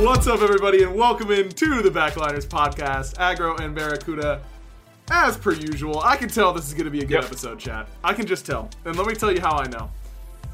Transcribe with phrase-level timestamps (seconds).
[0.00, 3.18] What's up, everybody, and welcome in to the Backliners podcast.
[3.18, 4.40] Agro and Barracuda,
[5.10, 6.00] as per usual.
[6.00, 7.24] I can tell this is going to be a good Yep.
[7.24, 7.86] episode, chat.
[8.02, 8.70] I can just tell.
[8.86, 9.90] And let me tell you how I know.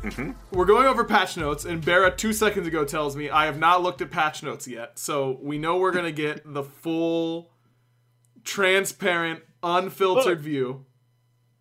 [0.03, 0.33] Mm-hmm.
[0.51, 3.83] We're going over patch notes, and Barra two seconds ago tells me I have not
[3.85, 4.99] looked at patch notes yet.
[4.99, 7.51] So we know we're going to get the full,
[8.43, 10.45] transparent, unfiltered Look.
[10.45, 10.87] view.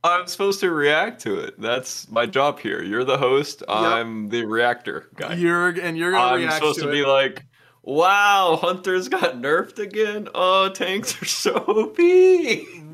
[0.04, 1.60] I'm supposed to react to it.
[1.62, 2.82] That's my job here.
[2.84, 3.64] You're the host.
[3.68, 5.36] I'm the reactor guy.
[5.36, 7.44] You're and you're going to I'm react supposed to, to, be like,
[7.86, 10.28] "Wow, hunters got nerfed again.
[10.34, 11.98] Oh, tanks are so OP."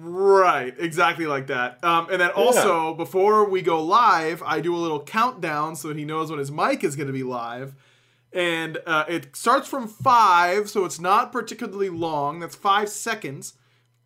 [0.03, 1.83] Right, exactly like that.
[1.83, 5.97] Um, and then also, before we go live, I do a little countdown so that
[5.97, 7.75] he knows when his mic is going to be live.
[8.33, 12.39] And uh, it starts from five, so it's not particularly long.
[12.39, 13.53] That's five seconds.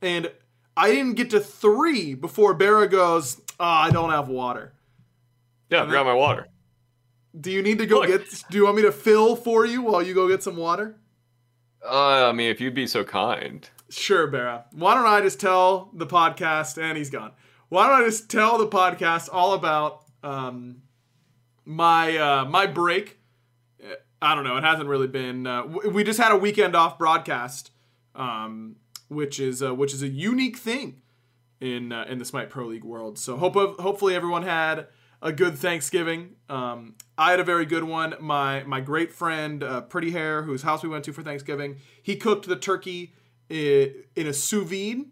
[0.01, 0.31] And
[0.77, 4.73] I didn't get to three before Barra goes, oh, I don't have water.
[5.69, 6.47] Yeah, I forgot my water.
[7.39, 8.07] Do you need to go Look.
[8.07, 10.97] get, do you want me to fill for you while you go get some water?
[11.83, 13.69] Uh, I mean, if you'd be so kind.
[13.89, 14.65] Sure, Barra.
[14.71, 17.31] Why don't I just tell the podcast, and he's gone.
[17.69, 20.81] Why don't I just tell the podcast all about um,
[21.65, 23.19] my uh, my break?
[24.21, 24.57] I don't know.
[24.57, 25.45] It hasn't really been.
[25.45, 27.71] Uh, we just had a weekend off broadcast,
[28.15, 28.77] um,
[29.07, 31.01] which is uh, which is a unique thing
[31.59, 33.19] in uh, in the Smite Pro League world.
[33.19, 34.87] So hope hopefully everyone had
[35.21, 36.35] a good Thanksgiving.
[36.49, 38.15] Um, I had a very good one.
[38.19, 42.15] My my great friend uh, Pretty Hair, whose house we went to for Thanksgiving, he
[42.15, 43.13] cooked the turkey
[43.49, 45.05] i- in a sous vide.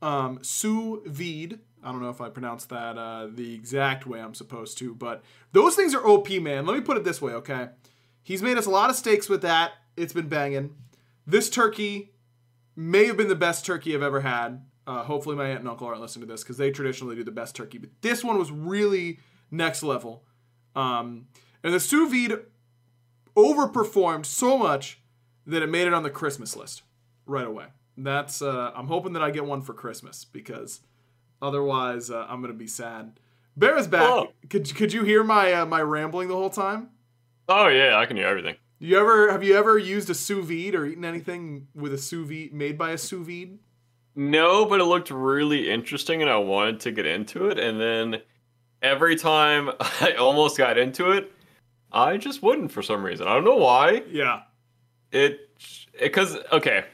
[0.00, 1.58] Um, sous vide.
[1.84, 5.22] I don't know if I pronounced that uh, the exact way I'm supposed to, but
[5.52, 6.64] those things are OP, man.
[6.64, 7.70] Let me put it this way, okay?
[8.22, 9.72] He's made us a lot of steaks with that.
[9.96, 10.76] It's been banging.
[11.26, 12.12] This turkey
[12.76, 14.64] may have been the best turkey I've ever had.
[14.86, 17.30] Uh, hopefully, my aunt and uncle aren't listening to this because they traditionally do the
[17.32, 17.78] best turkey.
[17.78, 19.18] But this one was really
[19.50, 20.24] next level.
[20.74, 21.26] Um,
[21.62, 22.40] and the sous vide
[23.36, 25.00] overperformed so much
[25.46, 26.82] that it made it on the Christmas list
[27.26, 27.66] right away.
[27.96, 30.80] That's uh, I'm hoping that I get one for Christmas because
[31.40, 33.20] otherwise uh, I'm gonna be sad.
[33.56, 34.02] Bear is back.
[34.02, 34.32] Oh.
[34.48, 36.88] Could could you hear my uh, my rambling the whole time?
[37.48, 38.56] Oh yeah, I can hear everything.
[38.78, 42.26] You ever have you ever used a sous vide or eaten anything with a sous
[42.26, 43.58] vide made by a sous vide?
[44.14, 47.58] No, but it looked really interesting, and I wanted to get into it.
[47.58, 48.22] And then
[48.82, 49.70] every time
[50.00, 51.32] I almost got into it,
[51.92, 53.26] I just wouldn't for some reason.
[53.28, 54.02] I don't know why.
[54.10, 54.42] Yeah.
[55.12, 55.48] it
[56.00, 56.84] because okay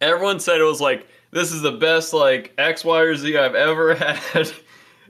[0.00, 3.54] everyone said it was like this is the best like x y or z i've
[3.54, 4.18] ever had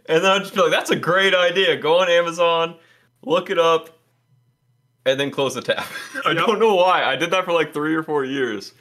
[0.06, 2.76] and then i'd just be like that's a great idea go on amazon
[3.22, 3.88] look it up
[5.06, 5.78] and then close the tab
[6.26, 6.44] i Yep.
[6.46, 8.72] don't know why i did that for like three or four years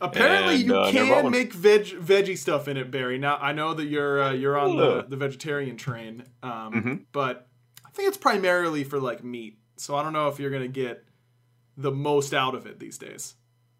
[0.00, 3.18] Apparently, And, you uh, can make veg veggie stuff in it, Barry.
[3.18, 7.04] Now I know that you're uh, you're on the, the vegetarian train, um, Mhm.
[7.12, 7.48] but
[7.84, 9.58] I think it's primarily for like meat.
[9.76, 11.04] So I don't know if you're gonna get
[11.76, 13.34] the most out of it these days.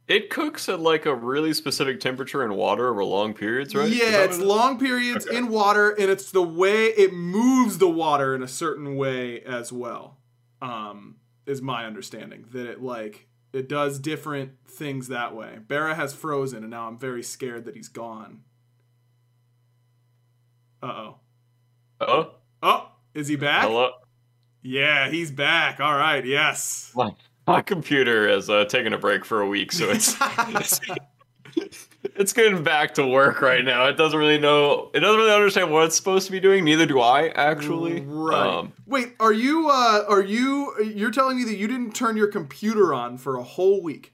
[0.09, 4.22] it cooks at like a really specific temperature and water over long periods right Yeah,
[4.22, 5.37] it's long periods Okay.
[5.37, 9.72] in water, and it's the way it moves the water in a certain way as
[9.72, 10.19] well.
[10.62, 15.58] Um, is my understanding that it like it does different things that way.
[15.66, 18.42] Barra has frozen, and now I'm very scared that he's gone.
[20.82, 21.16] Uh oh.
[22.00, 22.30] Uh oh
[22.62, 23.62] Oh, is he back?
[23.62, 23.92] hello
[24.62, 25.80] Yeah, he's back.
[25.80, 26.24] All right.
[26.24, 26.92] Yes.
[26.94, 27.14] my,
[27.46, 30.80] my computer has uh, taken a break for a week so it's it's,
[32.19, 33.87] it's getting back to work right now.
[33.87, 34.91] It doesn't really know.
[34.94, 36.65] It doesn't really understand what it's supposed to be doing.
[36.65, 38.00] Neither do I, actually.
[38.00, 38.47] Right.
[38.47, 42.28] Um, Wait, are you uh are you you're telling me that you didn't turn your
[42.28, 44.12] computer on for a whole week?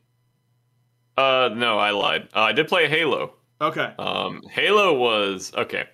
[1.16, 2.28] uh, no, I lied.
[2.34, 3.34] Uh, I did play Halo.
[3.60, 3.92] Okay.
[3.98, 5.84] Um, Halo was okay.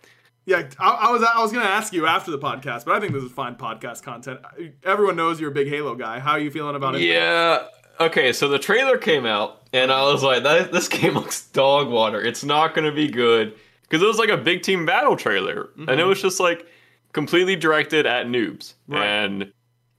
[0.46, 3.12] Yeah, I, I was I was gonna ask you after the podcast, but I think
[3.12, 4.40] this is fine podcast content.
[4.82, 6.20] Everyone knows you're a big Halo guy.
[6.20, 7.02] How are you feeling about it?
[7.02, 7.66] Yeah.
[8.00, 11.88] Okay, so the trailer came out, and I was like, that, "This game looks dog
[11.88, 12.20] water.
[12.20, 15.70] It's not going to be good." Because it was like a big team battle trailer,
[15.76, 16.08] and it mm-hmm.
[16.08, 16.66] was just like
[17.12, 19.06] completely directed at noobs, Right.
[19.06, 19.52] and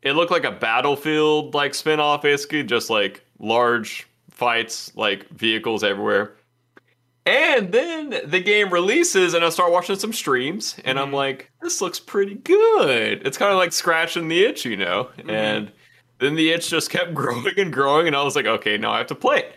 [0.04, 6.36] it looked like a battlefield like spin-off, basically, just like large fights, like vehicles everywhere.
[7.26, 11.16] And then the game releases, and I start watching some streams, and I'm mm-hmm.
[11.16, 13.26] like, this looks pretty good.
[13.26, 15.10] It's kind of like scratching the itch, you know?
[15.18, 15.30] Mm-hmm.
[15.30, 15.72] And
[16.20, 18.98] then the itch just kept growing and growing, and I was like, okay, now I
[19.00, 19.56] have to play it.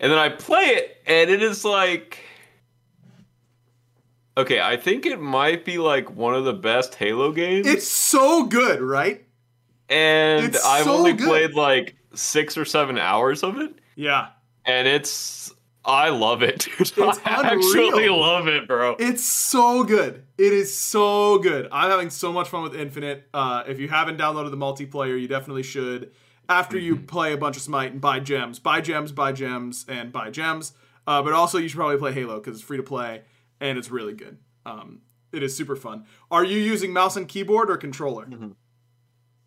[0.00, 2.18] And then I play it, and it is like.
[4.36, 7.68] Okay, I think it might be like one of the best Halo games.
[7.68, 9.24] It's so good, right?
[9.88, 11.28] and it's I've so only good.
[11.28, 13.74] played like six or seven hours of it.
[13.96, 14.28] Yeah.
[14.64, 15.53] And it's.
[15.86, 16.80] I love it, dude.
[16.80, 18.96] It's I actually love it, bro.
[18.98, 20.24] It's so good.
[20.38, 21.68] It is so good.
[21.70, 23.28] I'm having so much fun with Infinite.
[23.34, 26.12] Uh, if you haven't downloaded the multiplayer, you definitely should.
[26.48, 30.10] after you play a bunch of Smite and buy gems, buy gems, buy gems, and
[30.12, 30.72] buy gems.
[31.06, 33.22] Uh, but also, you should probably play Halo because it's free to play
[33.60, 34.38] and it's really good.
[34.64, 35.00] Um,
[35.32, 36.06] it is super fun.
[36.30, 38.26] Are you using mouse and keyboard or controller?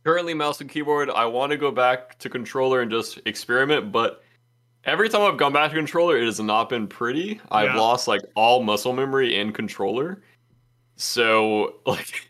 [0.03, 1.09] Currently, mouse and keyboard.
[1.09, 4.21] I want to go back to controller and just experiment, but
[4.87, 7.39] every time I've gone back to controller, it has not been pretty.
[7.51, 7.79] I've Yeah.
[7.79, 10.23] lost like all muscle memory in controller.
[10.95, 12.23] So, like,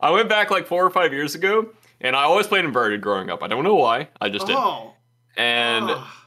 [0.00, 1.70] I went back like four or five years ago,
[2.00, 3.42] and I always played inverted growing up.
[3.42, 4.08] I don't know why.
[4.20, 4.56] I just did.
[4.56, 4.92] Oh,
[5.36, 6.18] And ah.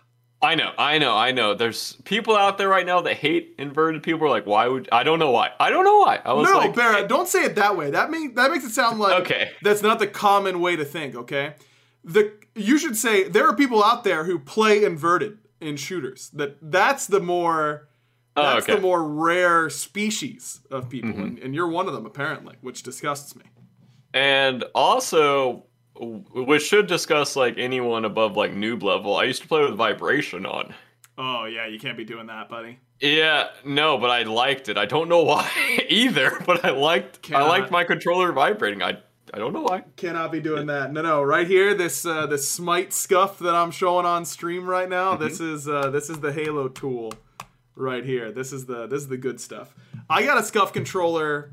[0.42, 1.54] I know, I know, I know.
[1.56, 4.04] There's people out there right now that hate inverted.
[4.04, 5.52] People are like, why would I don't know why.
[5.60, 6.20] I don't know why.
[6.24, 7.90] I was like, no, like, Barrett, don't say it that way.
[7.92, 9.52] That mean that makes it sound like Okay.
[9.64, 11.16] that's not the common way to think.
[11.16, 11.56] Okay,
[12.04, 16.30] the you should say there are people out there who play inverted in shooters.
[16.34, 17.88] That that's the more
[18.38, 18.74] Oh, that's okay.
[18.74, 18.82] Mm-hmm.
[18.82, 23.34] the more rare species of people, and, and you're one of them apparently, which disgusts
[23.34, 23.44] me.
[24.14, 25.66] And also,
[25.96, 29.16] w- we should discuss like anyone above like noob level.
[29.16, 30.74] I used to play with vibration on.
[31.18, 32.80] Oh yeah, you can't be doing that, buddy.
[33.00, 34.78] Yeah, no, but I liked it.
[34.78, 35.50] I don't know why
[35.88, 38.84] either, but I liked I liked my controller vibrating.
[38.84, 38.98] I
[39.34, 39.84] I don't know why.
[39.96, 40.94] Cannot be doing that.
[40.94, 41.24] No, no.
[41.24, 45.16] Right here, this uh, this Smite scuff that I'm showing on stream right now.
[45.16, 47.14] This is uh, this is the Halo tool,
[47.76, 48.32] right here.
[48.32, 49.74] This is the this is the good stuff.
[50.10, 51.52] I got a scuff controller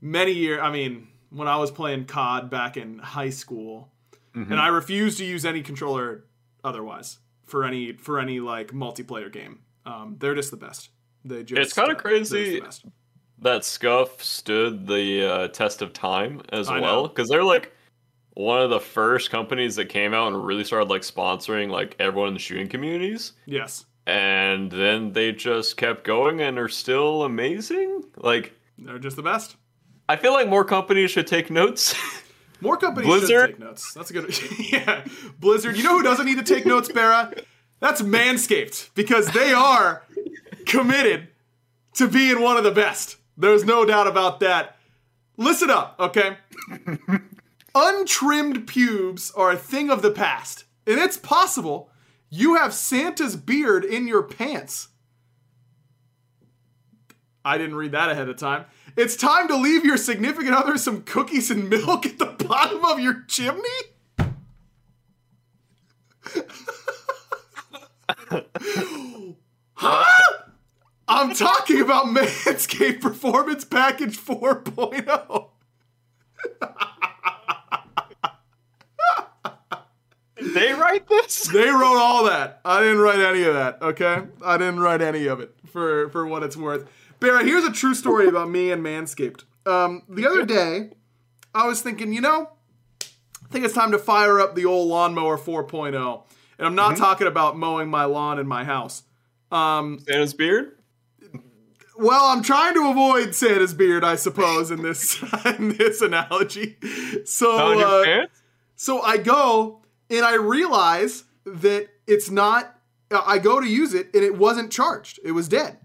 [0.00, 0.60] many years.
[0.62, 3.90] I mean, when I was playing COD back in high school,
[4.34, 6.24] and I refused to use any controller
[6.62, 9.60] otherwise for any for any like multiplayer game.
[9.86, 10.90] Um, they're just the best.
[11.24, 12.62] They just It's uh, they're just the crazy.
[13.38, 17.72] That scuff stood the uh, test of time as I well because they're like
[18.34, 22.28] one of the first companies that came out and really started like sponsoring like everyone
[22.28, 23.32] in the shooting communities.
[23.46, 28.04] Yes, And then they just kept going and are still amazing.
[28.16, 29.56] Like they're just the best.
[30.08, 31.94] I feel like more companies should take notes.
[32.60, 33.28] More companies Blizzard?
[33.28, 33.92] should take notes.
[33.94, 34.38] That's a good.
[34.72, 35.04] yeah,
[35.38, 35.76] Blizzard.
[35.76, 37.32] You know who doesn't need to take notes, Barra?
[37.80, 40.02] That's Manscaped because they are
[40.64, 41.28] committed
[41.94, 43.16] to being one of the best.
[43.36, 44.76] There's no doubt about that.
[45.36, 46.36] Listen up, okay?
[47.74, 51.90] Untrimmed pubes are a thing of the past, and it's possible
[52.30, 54.88] you have Santa's beard in your pants.
[57.44, 58.64] I didn't read that ahead of time.
[58.96, 63.00] It's time to leave your significant other some cookies and milk at the bottom of
[63.00, 63.68] your chimney?
[69.74, 70.04] huh?
[71.34, 74.36] I'm talking about Manscaped Performance Package oh.
[74.36, 75.48] 4.0.
[80.54, 81.48] they write this?
[81.48, 82.60] They wrote all that.
[82.64, 84.22] I didn't write any of that, okay?
[84.44, 86.88] I didn't write any of it for, for what it's worth.
[87.18, 89.42] Barra, here's a true story about me and Manscaped.
[89.66, 90.90] Um, the other day,
[91.52, 92.50] I was thinking, you know,
[93.02, 96.22] I think it's time to fire up the old lawnmower 4.0.
[96.58, 99.02] And I'm not talking about mowing my lawn in my house.
[99.50, 100.76] Um, Santa's beard?
[101.96, 106.76] Well, I'm trying to avoid Santa's beard, I suppose, in this in this analogy.
[107.24, 108.26] So, uh,
[108.76, 112.70] so I go and I realize that it's not.
[113.10, 115.20] I go to use it and it wasn't charged.
[115.24, 115.78] It was dead.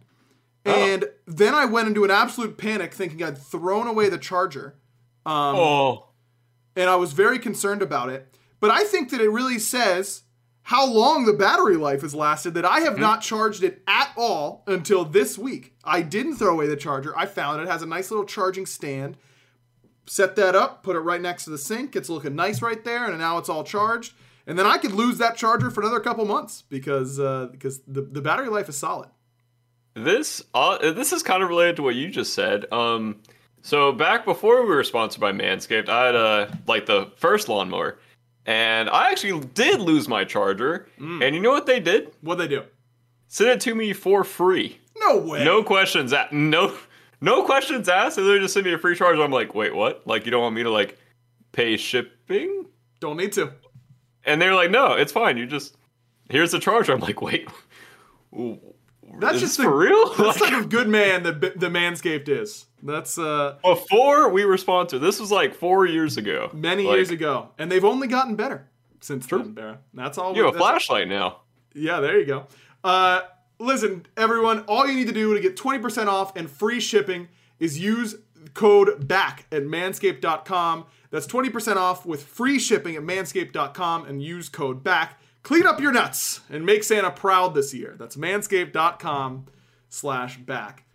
[0.65, 4.75] And then I went into an absolute panic, thinking I'd thrown away the charger.
[5.25, 6.09] Um, oh.
[6.75, 8.35] and I was very concerned about it.
[8.59, 10.23] But I think that it really says
[10.69, 13.02] how long the battery life has lasted that I have Mm-hmm.
[13.02, 15.73] not charged it at all until this week.
[15.83, 17.11] I didn't throw away the charger.
[17.18, 19.18] I found it, it has a nice little charging stand.
[20.06, 21.95] Set that up, put it right next to the sink.
[21.95, 24.14] It's looking nice right there, and now it's all charged.
[24.45, 28.02] And then I could lose that charger for another couple months because uh, because the,
[28.02, 29.09] the battery life is solid.
[29.95, 32.71] This uh, this is kind of related to what you just said.
[32.71, 33.21] Um,
[33.61, 37.97] so back before we were sponsored by Manscaped, I had uh, like the first lawnmower,
[38.49, 40.87] and I actually did lose my charger.
[40.99, 41.23] Mm.
[41.23, 42.11] And you know what they did?
[42.21, 42.63] What'd they do?
[43.27, 44.79] Sent it to me for free.
[44.97, 45.45] No way.
[45.45, 46.33] No questions asked.
[46.33, 46.75] No,
[47.21, 48.18] no questions asked.
[48.18, 49.21] And they just sent me a free charger.
[49.21, 50.01] I'm like, wait, what?
[50.07, 50.97] Like you don't want me to like
[51.51, 52.65] pay shipping?
[52.99, 53.53] Don't need to.
[54.25, 55.37] And they're like, no, it's fine.
[55.37, 55.77] You just
[56.31, 56.91] here's the charger.
[56.91, 57.47] I'm like, wait.
[59.19, 60.13] That's is just the, for real?
[60.18, 62.66] That's Like- the type of good man that the Manscaped is.
[62.83, 66.49] That's uh Before we were sponsored, this was like four years ago.
[66.54, 68.68] many Like, years ago, and they've only gotten better
[69.01, 69.80] since then, Barra.
[69.94, 70.35] That's all.
[70.35, 71.42] You have a that's- flashlight now.
[71.73, 72.47] Yeah, there you go.
[72.83, 73.21] Uh,
[73.59, 77.28] listen, everyone, all you need to do to get 20% off and free shipping
[77.59, 78.16] is use
[78.54, 80.85] code BACK at manscaped.com.
[81.11, 85.19] That's 20% off with free shipping at manscaped.com and use code BACK.
[85.43, 87.95] Clean up your nuts and make Santa proud this year.
[87.97, 89.47] That's manscaped.com
[89.89, 90.85] slash back.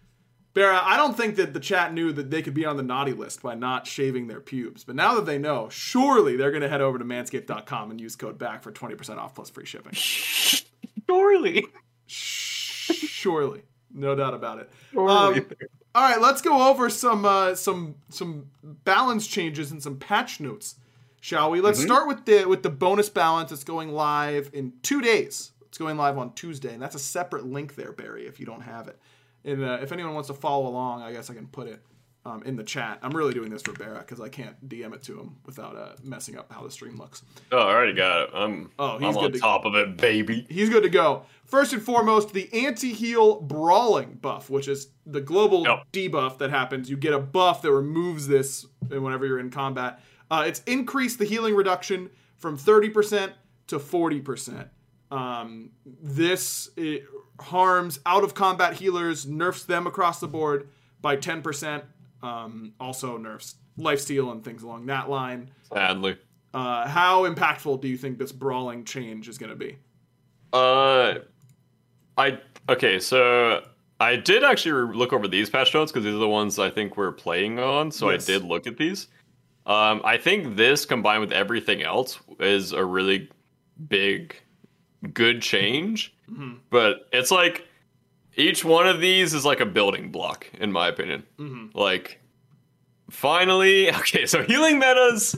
[0.55, 3.13] Barra, I don't think that the chat knew that they could be on the naughty
[3.13, 4.85] list by not shaving their pubes.
[4.85, 8.15] But now that they know, surely they're going to head over to manscaped.com and use
[8.15, 9.95] code BACK for 20% off plus free shipping.
[11.07, 11.67] Surely.
[12.07, 13.63] surely.
[13.93, 14.71] No doubt about it.
[14.93, 15.41] Surely.
[15.41, 15.47] Um,
[15.95, 20.77] all right, let's go over some uh, some some balance changes and some patch notes,
[21.25, 21.63] shall we?
[21.63, 23.51] Let's start with the with the bonus balance.
[23.51, 25.53] It's going live in two days.
[25.63, 28.27] It's going live on Tuesday, and that's a separate link there, Barry.
[28.27, 28.99] If you don't have it,
[29.45, 31.81] and uh, if anyone wants to follow along, I guess I can put it
[32.27, 32.99] um, in the chat.
[33.03, 35.93] I'm really doing this for Barra because I can't DM it to him without uh,
[36.05, 37.23] messing up how the stream looks.
[37.51, 38.31] Oh, I already got it.
[38.35, 40.47] I'm, Oh, he's I'm good on to- top of it, baby.
[40.51, 41.25] He's good to go.
[41.47, 45.87] First and foremost, the anti-heal brawling buff, which is the global Yep.
[45.93, 46.89] debuff that happens.
[46.89, 50.01] You get a buff that removes this whenever you're in combat.
[50.31, 53.33] Uh, it's increased the healing reduction from 30%
[53.69, 54.69] to 40%.
[55.11, 56.71] Um, this
[57.41, 60.69] harms out of combat healers, nerfs them across the board
[61.01, 61.83] by 10%.
[62.23, 65.51] Um, also nerfs lifesteal and things along that line.
[65.73, 66.17] Sadly.
[66.53, 69.77] Uh, how impactful do you think this brawling change is going to be?
[70.53, 71.17] Uh,
[72.17, 72.39] I
[72.69, 73.01] okay.
[73.01, 73.67] So
[74.01, 76.97] I did actually look over these patch notes because these are the ones I think
[76.97, 77.91] we're playing on.
[77.91, 78.29] So Yes.
[78.29, 79.09] I did look at these.
[79.67, 83.31] Um, I think this combined with everything else is a really
[83.89, 84.37] big,
[85.13, 86.15] good change.
[86.31, 86.55] Mm-hmm.
[86.71, 87.67] But it's like
[88.37, 91.25] each one of these is like a building block, in my opinion.
[91.39, 91.79] Mm-hmm.
[91.79, 92.21] Like,
[93.11, 94.27] finally, okay.
[94.27, 95.37] So healing metas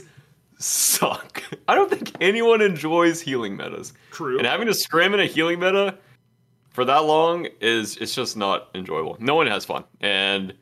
[0.59, 1.43] suck.
[1.67, 3.93] I don't think anyone enjoys healing metas.
[4.11, 4.37] True.
[4.37, 5.97] And having to scrim in a healing meta
[6.69, 9.17] for that long is it's just not enjoyable.
[9.19, 9.83] No one has fun.
[10.01, 10.53] And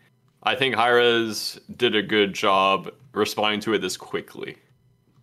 [0.43, 4.57] I think Hi-Rez did a good job responding to it this quickly.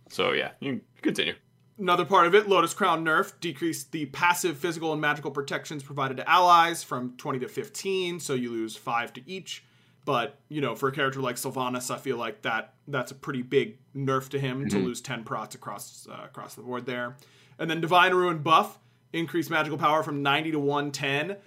[0.09, 1.33] So yeah, you can continue.
[1.79, 6.17] Another part of it, Lotus Crown nerf decreased the passive physical and magical protections provided
[6.17, 9.63] to allies from 20 to 15, so you lose 5 to each.
[10.05, 13.41] But, you know, for a character like Sylvanus, I feel like that that's a pretty
[13.41, 17.15] big nerf to him to lose 10 prots across uh, across the board there.
[17.57, 18.79] And then Divine Ruin buff,
[19.13, 21.37] increased magical power from 90 to 110.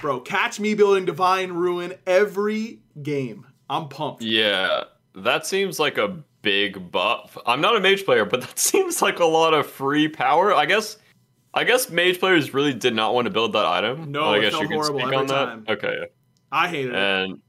[0.00, 3.46] Bro, catch me building Divine Ruin every game.
[3.70, 4.22] I'm pumped.
[4.22, 4.84] Yeah,
[5.14, 7.36] that seems like a big buff.
[7.46, 10.54] I'm not a mage player, but that seems like a lot of free power.
[10.54, 10.98] I guess
[11.54, 14.10] I guess mage players really did not want to build that item.
[14.10, 15.64] No, I guess you can speak on time.
[15.66, 15.72] that.
[15.78, 16.06] Okay.
[16.50, 16.98] I hated it.
[16.98, 17.40] and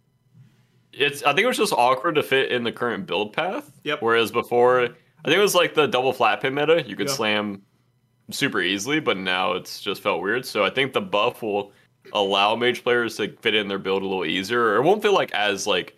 [0.91, 3.71] it's I think it was just awkward to fit in the current build path.
[3.83, 4.01] Yep.
[4.01, 4.87] Whereas before, I
[5.25, 6.83] think it was like the double flat pen meta.
[6.87, 7.13] You could Yeah.
[7.15, 7.61] slam
[8.29, 10.45] super easily, but now it's just felt weird.
[10.45, 11.71] So I think the buff will
[12.13, 15.13] allow mage players to fit in their build a little easier, or it won't feel
[15.13, 15.97] like as like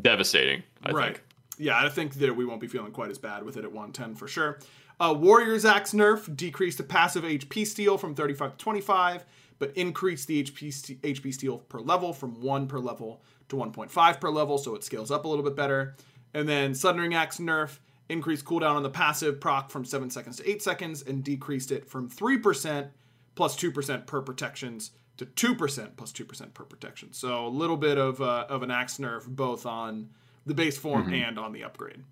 [0.00, 0.62] devastating.
[0.82, 1.04] I right.
[1.14, 1.24] think.
[1.58, 4.14] Yeah, I think that we won't be feeling quite as bad with it at 110
[4.14, 4.58] for sure.
[4.98, 9.24] Uh, Warrior's Axe nerf decreased the passive HP steal from 35 to 25,
[9.58, 14.20] but increased the HP, st- HP steal per level from 1 per level to 1.5
[14.20, 15.96] per level, so it scales up a little bit better.
[16.34, 20.48] And then Sundering Axe nerf increased cooldown on the passive proc from 7 seconds to
[20.48, 22.88] 8 seconds and decreased it from 3%
[23.34, 24.90] plus 2% per protections
[25.24, 27.12] to 2% plus 2% per protection.
[27.12, 30.10] So a little bit of, uh, of an axe nerf both on
[30.46, 32.02] the base form and on the upgrade.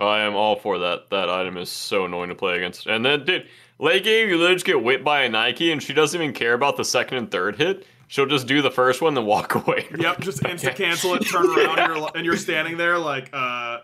[0.00, 1.10] I am all for that.
[1.10, 2.86] That item is so annoying to play against.
[2.86, 3.48] And then, dude,
[3.80, 6.54] late game, you literally just get whipped by a Nike, and she doesn't even care
[6.54, 7.84] about the second and third hit.
[8.06, 9.88] She'll just do the first one, then walk away.
[9.98, 13.80] Yep, just insta cancel it, turn around, and you're, and you're standing there like, uh,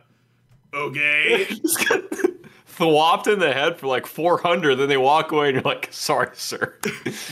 [0.73, 1.49] okay.
[2.77, 6.31] thwopped in the head for like 400, then they walk away, and you're like, sorry,
[6.35, 6.79] sir.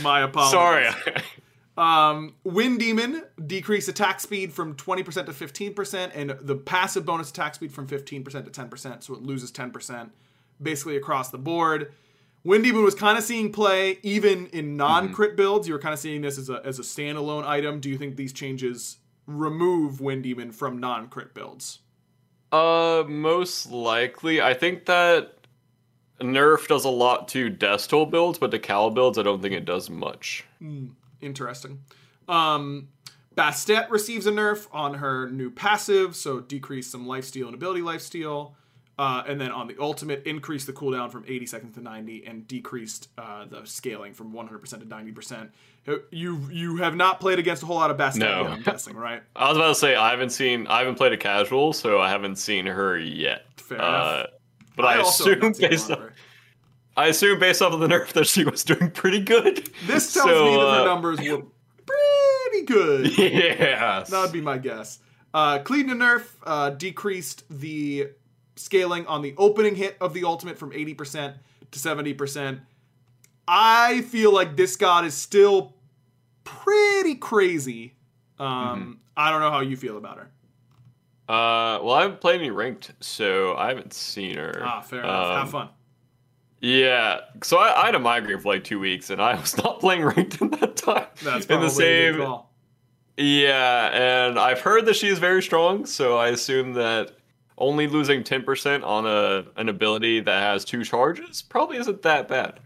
[0.03, 0.53] My apologies.
[0.53, 0.89] sorry.
[1.77, 7.55] Um, Wind Demon decreased attack speed from 20% to 15%, and the passive bonus attack
[7.55, 10.11] speed from 15% to 10%, so it loses 10%
[10.61, 11.93] basically across the board.
[12.45, 15.69] Wind Demon was kind of seeing play even in non crit builds.
[15.69, 17.81] You were kind of seeing this as a, as a standalone item.
[17.81, 21.79] Do you think these changes remove Wind Demon from non crit builds?
[22.53, 24.41] Uh, most likely.
[24.41, 25.35] I think that
[26.21, 29.65] Nerf does a lot to Death builds, but to Cal builds, I don't think it
[29.65, 30.45] does much.
[31.21, 31.81] Interesting.
[32.29, 32.89] Um,
[33.35, 38.53] Bastet receives a nerf on her new passive, so decrease some lifesteal and ability lifesteal.
[38.99, 42.47] Uh, and then on the ultimate, increase the cooldown from 80 seconds to 90 and
[42.47, 45.49] decreased uh, the scaling from 100% to 90%.
[45.89, 48.47] Uh, You you have not played against a whole lot of Bastet No.
[48.47, 49.23] I'm guessing, right?
[49.37, 52.09] I was about to say I haven't seen I haven't played a casual, so I
[52.09, 53.47] haven't seen her yet.
[53.57, 53.85] Fair Uh,
[54.15, 54.27] enough.
[54.77, 56.13] but I, have assume based a lot off of.
[56.97, 59.69] I assume based off of the nerf that she was doing pretty good.
[59.87, 61.43] This tells So, me that her uh, numbers were
[61.87, 63.19] pretty good.
[63.19, 64.05] Yeah.
[64.09, 64.99] That would be my guess.
[65.35, 68.09] Uh, Cliodhna Nerf uh, decreased the
[68.57, 71.35] scaling on the opening hit of the ultimate from 80%
[71.71, 72.61] to 70%.
[73.49, 75.75] I feel like this god is still
[76.45, 77.95] pretty crazy
[78.39, 80.31] Um, I don't know how you feel about her.
[81.29, 84.61] Uh, well, I haven't played any ranked, so I haven't seen her.
[84.65, 85.37] Ah, fair enough.
[85.37, 85.69] Have Um, fun.
[86.61, 89.81] Yeah, so I, I had a migraine for like two weeks, and I was not
[89.81, 91.07] playing ranked in that time.
[91.23, 92.17] That's in probably the a same.
[92.17, 92.53] call.
[93.17, 93.91] Yeah,
[94.29, 97.13] and I've heard that she is very strong, so I assume that
[97.59, 102.27] only losing ten percent on a an ability that has two charges probably isn't that
[102.29, 102.59] bad.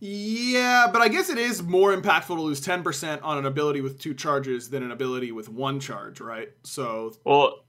[0.00, 3.98] Yeah, but I guess it is more impactful to lose 10% on an ability with
[3.98, 6.50] two charges than an ability with one charge, right?
[6.62, 7.64] So, Well,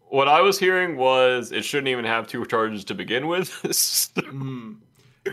[0.00, 3.48] what I was hearing was it shouldn't even have two charges to begin with.
[3.62, 4.76] mm,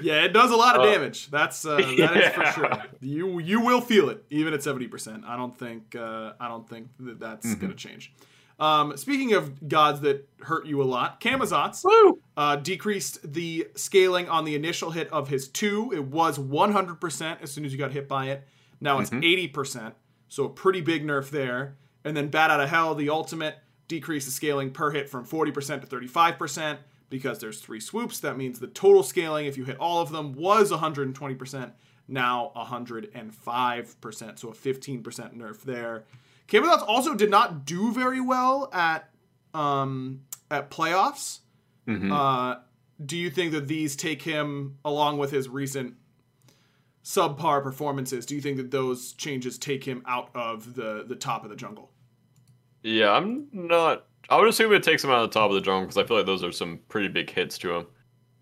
[0.02, 1.30] yeah, it does a lot of Uh, damage.
[1.30, 2.84] That's uh, that is for sure.
[3.02, 5.26] You you will feel it even at 70%.
[5.26, 7.60] I don't think uh, I don't think that that's Mm-hmm.
[7.60, 8.14] going to change.
[8.60, 12.20] Um, speaking of gods that hurt you a lot, Camazotz Woo!
[12.36, 15.92] uh, decreased the scaling on the initial hit of his two.
[15.94, 18.46] It was 100% as soon as you got hit by it.
[18.82, 19.94] Now it's 80%,
[20.28, 21.78] so a pretty big nerf there.
[22.04, 23.56] And then Bat Out of Hell, the ultimate,
[23.88, 26.78] decreased the scaling per hit from 40% to 35%
[27.10, 28.20] because there's three swoops.
[28.20, 31.72] That means the total scaling, if you hit all of them, was 120%,
[32.08, 35.04] now 105%, so a 15%
[35.36, 36.06] nerf there.
[36.50, 39.10] Camazotz also did not do very well at
[39.54, 41.40] um, at playoffs.
[41.88, 42.12] Mhm.
[42.12, 42.60] Uh,
[43.06, 45.96] do you think that these take him along with his recent
[47.04, 48.26] subpar performances?
[48.26, 51.56] Do you think that those changes take him out of the the top of the
[51.56, 51.92] jungle?
[52.84, 54.06] Yeah, I'm not.
[54.30, 56.04] I would assume it takes him out of the top of the jungle because I
[56.06, 57.88] feel like those are some pretty big hits to him.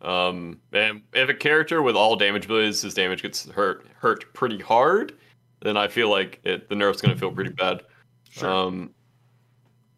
[0.01, 4.59] Um, and if a character with all damage abilities, his damage gets hurt hurt pretty
[4.59, 5.17] hard,
[5.61, 7.83] then I feel like it, the nerf's gonna feel pretty bad.
[8.29, 8.49] Sure.
[8.49, 8.93] Um,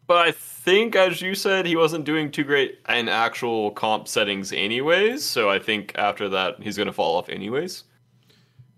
[0.06, 4.52] but I think, as you said, he wasn't doing too great in actual comp settings,
[4.52, 5.24] anyways.
[5.24, 7.84] So I think after that, he's gonna fall off, anyways.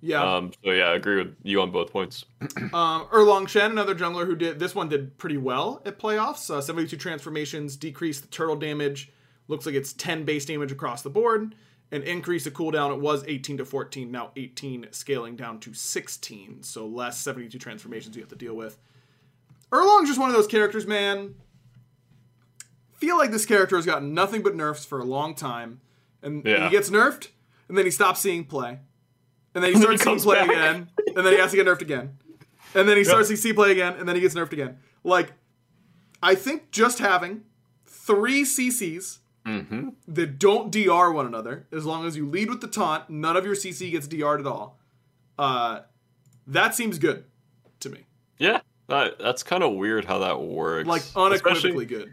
[0.01, 0.23] yeah.
[0.37, 2.25] Um, so yeah, I agree with you on both points.
[2.75, 6.51] Um, Erlang Shen, another jungler who did this one did pretty well at playoffs.
[6.51, 9.13] Uh, 72 transformations, decreased the turtle damage.
[9.49, 11.55] Looks like it's 10 base damage across the board.
[11.91, 12.95] And increase the cooldown.
[12.95, 16.62] It was 18 to 14, now 18, scaling down to 16.
[16.62, 18.79] So less 72 transformations you have to deal with.
[19.73, 21.35] Erlang's just one of those characters, man.
[22.95, 25.81] Feel like this character has gotten nothing but nerfs for a long time.
[26.23, 26.65] And, and Yeah.
[26.65, 27.29] he gets nerfed,
[27.69, 28.79] and then he stops seeing play.
[29.55, 30.51] And then he starts seeing play back.
[30.51, 30.89] again.
[31.17, 32.19] And then he has to get nerfed again.
[32.75, 34.79] And then he starts to see play again, and then he gets nerfed again.
[35.05, 35.33] Like,
[36.23, 37.43] I think just having
[37.87, 39.89] three CCs Mm-hmm.
[40.07, 43.45] that don't DR one another, as long as you lead with the taunt, none of
[43.45, 44.79] your CC gets DR'd at all.
[45.37, 45.81] Uh,
[46.47, 47.25] that seems good
[47.81, 48.07] to me.
[48.39, 50.87] Yeah, that, that's kind of weird how that works.
[50.88, 51.03] Like
[51.35, 52.12] Especially- good.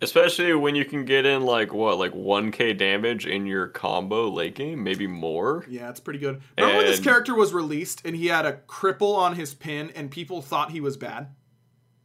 [0.00, 4.56] Especially when you can get in like what, like 1k damage in your combo late
[4.56, 5.64] game, maybe more.
[5.68, 6.42] Yeah, it's pretty good.
[6.58, 10.10] Remember when this character was released and he had a cripple on his pin and
[10.10, 11.28] people thought he was bad?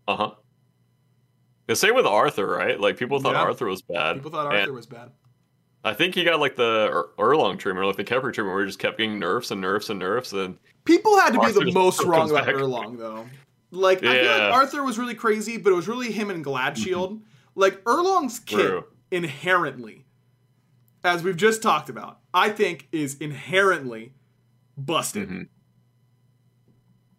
[0.07, 0.31] Uh huh.
[1.65, 2.79] The same with Arthur, right?
[2.79, 3.41] Like people thought Yeah.
[3.41, 4.17] Arthur was bad.
[4.17, 5.09] People thought And Arthur was bad.
[5.83, 8.63] I think he got like the Ur- Erlang treatment, or like the Kepler treatment, where
[8.63, 11.71] he just kept getting nerfs and nerfs and nerfs, and People had to be the
[11.71, 12.55] most wrong about back.
[12.55, 13.25] Erlang, though.
[13.71, 17.21] Like, I feel like Arthur was really crazy, but it was really him and Gladshield.
[17.55, 18.85] Like, Erlang's kit True.
[19.11, 20.05] inherently,
[21.03, 24.13] as we've just talked about, I think is inherently
[24.77, 25.29] busted.
[25.29, 25.47] Mhm.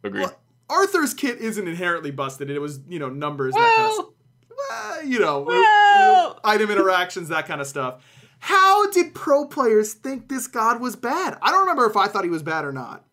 [0.04, 0.22] agreed.
[0.22, 2.50] Well, Arthur's kit isn't inherently busted.
[2.50, 4.14] It was, you know, numbers, that kind of.
[4.56, 8.02] Well, you know, Well- item interactions, that kind of stuff.
[8.40, 11.36] How did pro players think this god was bad?
[11.42, 13.04] I don't remember if I thought he was bad or not.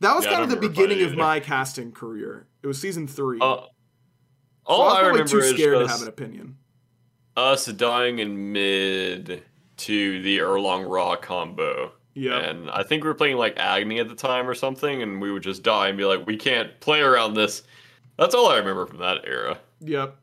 [0.00, 2.46] That was Yeah, kind of the don't remember if I beginning of my casting career.
[2.62, 3.38] It was season three.
[3.40, 3.68] Uh, so
[4.66, 6.56] all I was I remember too is scared to have an opinion.
[7.36, 9.42] us dying in mid
[9.78, 11.92] to the Erlang Ra combo.
[12.14, 12.38] Yeah.
[12.38, 15.32] And I think we were playing like Agni at the time or something, and we
[15.32, 17.62] would just die and be like, we can't play around this.
[18.18, 19.58] That's all I remember from that era.
[19.80, 20.16] Yep.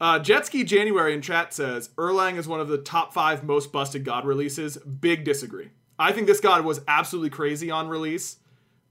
[0.00, 4.04] Uh, Jetski January in chat says Erlang is one of the top five most busted
[4.04, 4.76] god releases.
[4.76, 5.70] Big disagree.
[5.98, 8.36] I think this god was absolutely crazy on release,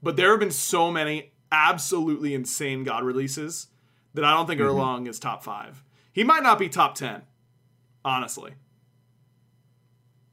[0.02, 3.68] but there have been so many absolutely insane god releases
[4.14, 5.82] that I don't think Erlang is top five.
[6.12, 7.22] He might not be top ten,
[8.04, 8.54] honestly.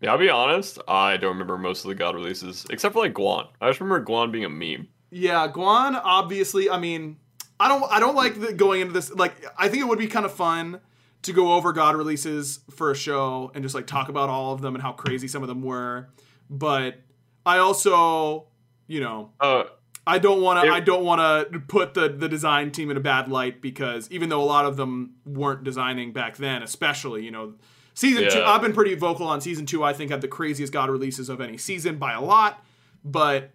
[0.02, 3.14] Yeah, I'll be honest, I don't remember most of the God releases, except for like
[3.14, 3.48] Guan.
[3.62, 4.88] I just remember Guan being a meme.
[5.12, 6.00] Yeah, Guan.
[6.04, 7.18] Obviously, I mean,
[7.60, 7.84] I don't.
[7.92, 9.12] I don't like the, going into this.
[9.14, 10.80] Like, I think it would be kind of fun
[11.24, 14.62] to go over God releases for a show and just like talk about all of
[14.62, 16.10] them and how crazy some of them were.
[16.50, 17.00] But
[17.46, 18.48] I also,
[18.88, 19.66] you know, Uh,
[20.06, 20.72] I don't want to.
[20.72, 24.30] I don't want to put the the design team in a bad light because even
[24.30, 27.54] though a lot of them weren't designing back then, especially you know,
[27.94, 28.42] season two.
[28.44, 29.84] I've been pretty vocal on season two.
[29.84, 32.64] I think had the craziest God releases of any season by a lot,
[33.04, 33.52] but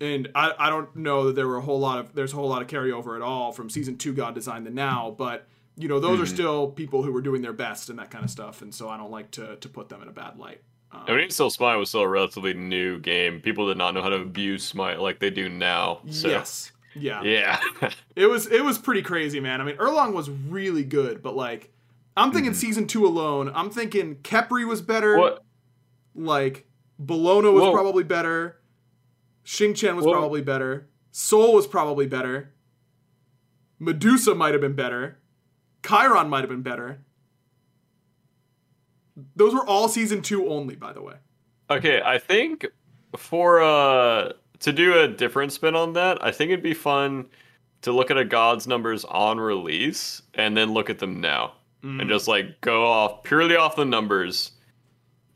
[0.00, 2.48] and I, I don't know that there were a whole lot of there's a whole
[2.48, 6.00] lot of carryover at all from season two God design the Now, but you know
[6.00, 6.34] those are mm-hmm.
[6.34, 8.96] still people who were doing their best and that kind of stuff, and so I
[8.96, 10.62] don't like to to put them in a bad light.
[10.92, 13.40] Um, I mean, still Smite was still a relatively new game.
[13.40, 16.00] People did not know how to abuse Smite like they do now.
[16.10, 17.60] So, Yes, yeah, Yeah.
[18.16, 19.60] it was it was pretty crazy, man.
[19.60, 21.72] I mean, Erlang was really good, but like
[22.16, 25.16] I'm thinking season two alone, I'm thinking Khepri was better.
[25.16, 25.44] what?
[26.14, 26.66] Like
[27.00, 27.72] Bellona was Whoa.
[27.72, 28.56] probably better.
[29.44, 30.12] Xing Tian was Whoa.
[30.12, 30.88] probably better.
[31.12, 32.52] Sol was probably better.
[33.78, 35.18] Medusa might have been better.
[35.86, 37.00] Chiron might have been better.
[39.36, 41.14] Those were all season two only, by the way.
[41.70, 42.66] Okay, I think
[43.16, 47.26] for uh to do a different spin on that, I think it'd be fun
[47.82, 51.98] to look at a god's numbers on release and then look at them now Mm.
[52.02, 54.52] and just like go off purely off the numbers.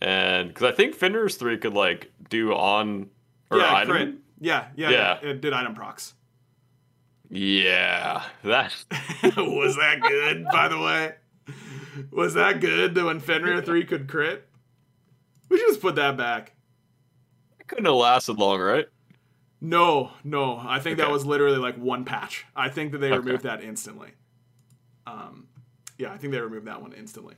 [0.03, 3.09] And because I think Fenrir's three could like do on
[3.51, 4.19] or yeah, item.
[4.41, 5.19] Yeah, yeah, Yeah.
[5.23, 5.31] yeah.
[5.31, 6.13] It did item procs.
[7.31, 8.75] Yeah, that
[9.39, 11.15] was that good, by the way?
[12.11, 14.49] Was that good that when Fenrir 3 could crit?
[15.49, 16.53] We should just put that back.
[17.61, 18.87] It couldn't have lasted long, right?
[19.61, 20.59] No, no.
[20.65, 22.45] I think that was literally like one patch.
[22.55, 23.19] I think that they Okay.
[23.19, 24.11] removed that instantly.
[25.07, 25.47] Um,
[25.99, 27.35] yeah, I think they removed that one instantly.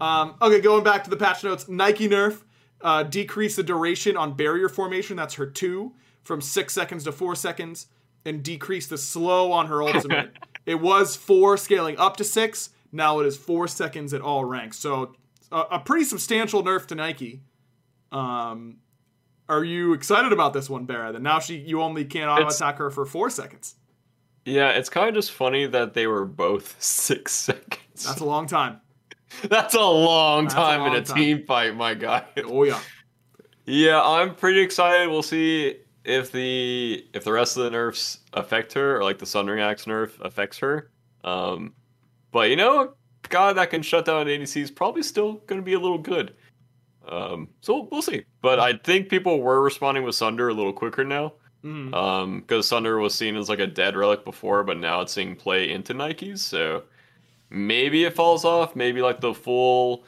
[0.00, 1.68] Um, okay, going back to the patch notes.
[1.68, 2.42] Nike nerf
[2.80, 5.16] uh, decrease the duration on barrier formation.
[5.16, 7.86] That's her two from six seconds to four seconds,
[8.24, 10.30] and decrease the slow on her ultimate.
[10.66, 12.70] it was four scaling up to six.
[12.92, 14.78] Now it is four seconds at all ranks.
[14.78, 15.14] So
[15.52, 17.42] a, a pretty substantial nerf to Nike.
[18.12, 18.78] Um,
[19.48, 21.12] are you excited about this one, Barra?
[21.12, 23.76] That now she you only can auto attack her for four seconds.
[24.44, 28.04] Yeah, it's kind of just funny that they were both six seconds.
[28.06, 28.80] That's a long time.
[29.44, 31.16] That's a long That's a time in a time.
[31.16, 32.24] team fight, my guy.
[32.44, 32.80] Oh yeah.
[33.66, 35.10] Yeah, I'm pretty excited.
[35.10, 39.26] We'll see if the if the rest of the nerfs affect her, or like the
[39.26, 40.90] Sundering Axe nerf affects her.
[41.24, 41.74] Um,
[42.32, 42.88] but you know, a
[43.28, 46.34] guy that can shut down ADC is probably still going to be a little good.
[47.08, 48.24] Um, so we'll see.
[48.42, 51.32] But I think people were responding with Sunder a little quicker now.
[51.64, 51.92] Mhm.
[51.94, 55.34] Um, because Sunder was seen as like a dead relic before, but now it's seeing
[55.34, 56.38] play into Nikes.
[56.38, 56.84] So
[57.50, 58.76] maybe it falls off.
[58.76, 60.04] Maybe like the full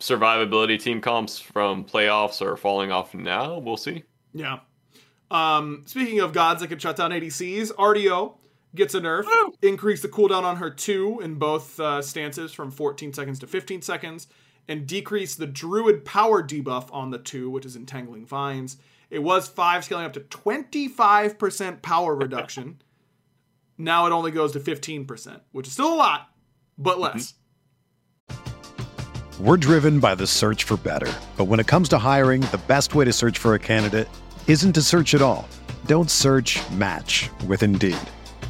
[0.00, 3.58] survivability team comps from playoffs are falling off now.
[3.58, 4.02] We'll see.
[4.34, 4.58] Yeah.
[5.30, 8.34] Um, speaking of gods that can shut down ADCs, Artio
[8.74, 9.24] gets a nerf.
[9.24, 9.54] Woo!
[9.62, 13.82] Increase the cooldown on her two in both uh, stances from 14 seconds to 15
[13.82, 14.28] seconds,
[14.68, 18.76] and decrease the druid power debuff on the two, which is entangling vines.
[19.10, 22.80] It was five scaling up to 25% power reduction.
[23.76, 26.30] now it only goes to 15%, which is still a lot,
[26.78, 27.34] but less.
[29.40, 31.12] We're driven by the search for better.
[31.36, 34.08] But when it comes to hiring, the best way to search for a candidate
[34.46, 35.48] isn't to search at all.
[35.86, 37.98] Don't search match with Indeed.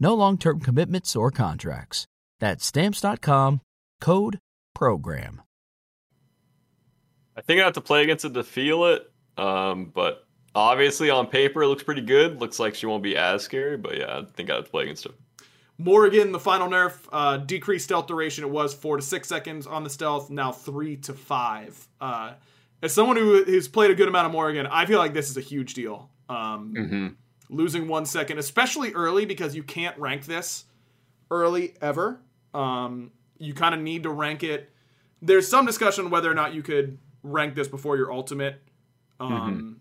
[0.00, 2.06] No long term commitments or contracts.
[2.40, 3.60] That's stamps.com
[4.00, 4.38] code
[4.74, 5.42] program.
[7.36, 9.10] I think I have to play against it to feel it.
[9.36, 12.40] Um, but obviously on paper it looks pretty good.
[12.40, 14.84] Looks like she won't be as scary, but yeah, I think I have to play
[14.84, 15.12] against it.
[15.78, 18.44] Morrigan, the final nerf, uh, decreased stealth duration.
[18.44, 21.88] It was four to six seconds on the stealth, now three to five.
[22.00, 22.34] Uh,
[22.82, 25.36] as someone who who's played a good amount of Morrigan, I feel like this is
[25.38, 26.10] a huge deal.
[26.28, 27.08] Um, Mm-hmm.
[27.52, 30.64] Losing one second, especially early, because you can't rank this
[31.30, 32.20] early ever.
[32.54, 34.70] Um, you kind of need to rank it.
[35.20, 38.62] There's some discussion whether or not you could rank this before your ultimate.
[39.18, 39.80] Um,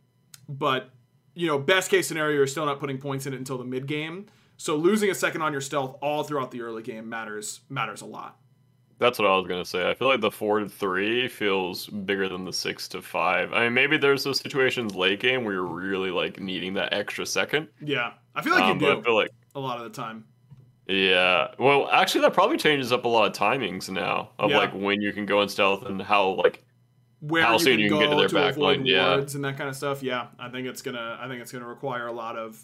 [0.49, 0.89] But,
[1.35, 3.85] you know, best case scenario, you're still not putting points in it until the mid
[3.85, 4.25] game.
[4.57, 8.05] So losing a second on your stealth all throughout the early game matters matters a
[8.05, 8.37] lot.
[8.99, 9.89] That's what I was gonna say.
[9.89, 13.53] I feel like the four to three feels bigger than the six to five.
[13.53, 17.25] I mean, maybe there's those situations late game where you're really like needing that extra
[17.25, 17.69] second.
[17.81, 20.25] Yeah, I feel like Um, you do I feel like a lot of the time.
[20.87, 21.47] yeah.
[21.57, 24.57] Well, actually, that probably changes up a lot of timings now of Yeah.
[24.57, 26.63] like when you can go in stealth and how like
[27.21, 29.13] Where How you soon can you go can get to their to back line, yeah.
[29.15, 30.03] and that kind of stuff.
[30.03, 32.61] Yeah, I think it's gonna I think it's gonna require a lot of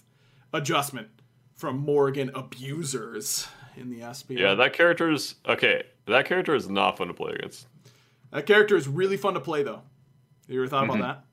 [0.53, 1.07] adjustment
[1.55, 4.37] from Morrigan abusers in the SPL.
[4.39, 5.83] yeah that character's okay.
[6.05, 7.67] That character is not fun to play against.
[8.31, 9.81] that character is really fun to play though.
[10.47, 11.01] You ever thought Mm-hmm.
[11.01, 11.25] about that?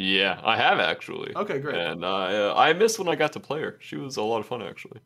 [0.00, 1.34] Yeah, I have actually.
[1.34, 1.74] Okay, great.
[1.74, 3.76] And uh, I missed when I got to play her.
[3.80, 5.00] She was a lot of fun actually.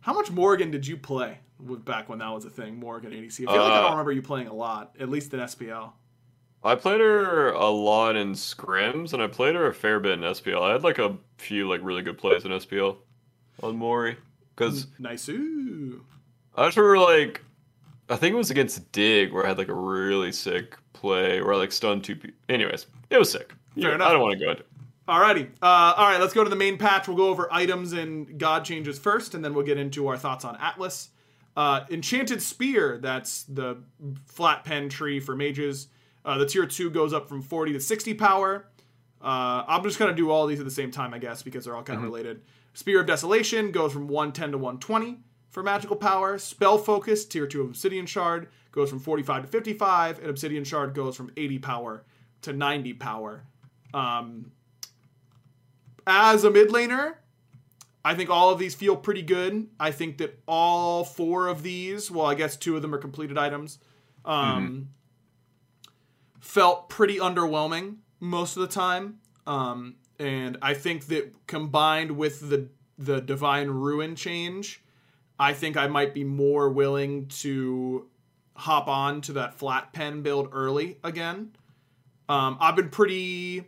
[0.00, 2.76] How much Morrigan did you play with- back when that was a thing?
[2.80, 3.46] Morrigan ADC.
[3.48, 5.92] I feel like I Uh, don't remember you playing a lot, at least in SPL.
[6.64, 10.20] I played her a lot in scrims, and I played her a fair bit in
[10.24, 10.62] SPL.
[10.62, 12.96] I had like a few like really good plays in SPL
[13.62, 14.16] on Mori
[14.56, 15.28] because Nice.
[15.28, 16.04] Ooh.
[16.56, 17.42] I just remember like
[18.08, 21.54] I think it was against Dig where I had like a really sick play where
[21.54, 22.36] I like stunned two people.
[22.48, 23.52] Anyways, it was sick.
[23.74, 24.08] Yeah, enough.
[24.08, 24.62] I don't want to go into.
[24.62, 24.68] it.
[25.08, 25.48] Alrighty.
[25.62, 27.08] Uh, all right, let's go to the main patch.
[27.08, 30.44] We'll go over items and god changes first, and then we'll get into our thoughts
[30.44, 31.10] on Atlas.
[31.56, 33.82] Uh, Enchanted Spear, that's the
[34.26, 35.88] flat pen tree for mages.
[36.24, 38.68] Uh, the tier 2 goes up from 40 to 60 power.
[39.20, 41.64] Uh, I'm just going to do all these at the same time, I guess, because
[41.64, 42.42] they're all kind of related.
[42.74, 45.18] Spear of Desolation goes from 110 to 120
[45.52, 46.38] for magical power.
[46.38, 50.94] Spell Focus, tier 2 of Obsidian Shard, goes from 45 to 55, and Obsidian Shard
[50.94, 52.04] goes from 80 power
[52.40, 53.44] to 90 power.
[53.94, 54.50] Um,
[56.06, 57.14] as a mid laner,
[58.04, 59.68] I think all of these feel pretty good.
[59.78, 63.38] I think that all four of these, well, I guess two of them are completed
[63.38, 63.78] items,
[64.24, 64.88] um,
[66.40, 69.18] felt pretty underwhelming most of the time.
[69.46, 74.81] Um, and I think that combined with the the divine ruin change,
[75.42, 78.06] I think I might be more willing to
[78.54, 81.56] hop on to that flat pen build early again.
[82.28, 83.64] Um, I've been pretty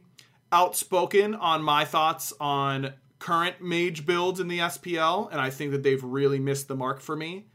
[0.52, 5.82] outspoken on my thoughts on current mage builds in the SPL, and I think that
[5.82, 7.46] they've really missed the mark for me.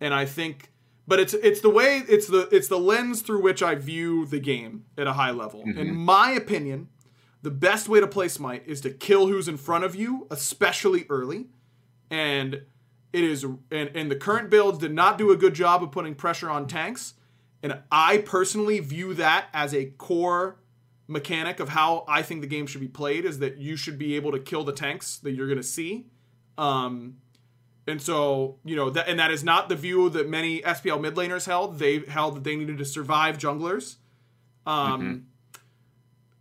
[0.00, 0.72] And I think,
[1.06, 4.40] but it's it's the way it's the it's the lens through which I view the
[4.40, 5.64] game at a high level.
[5.76, 6.88] In my opinion,
[7.42, 11.04] the best way to play Smite is to kill who's in front of you, especially
[11.10, 11.48] early.
[12.10, 12.62] And
[13.12, 16.14] it is and, and the current builds did not do a good job of putting
[16.14, 17.14] pressure on tanks.
[17.62, 20.56] And I personally view that as a core
[21.06, 24.16] mechanic of how I think the game should be played is that you should be
[24.16, 26.06] able to kill the tanks that you're going to see.
[26.56, 27.16] Um,
[27.86, 31.16] and so, you know, that and that is not the view that many SPL mid
[31.16, 31.78] laners held.
[31.78, 33.96] They held that they needed to survive junglers.
[34.66, 35.26] Um,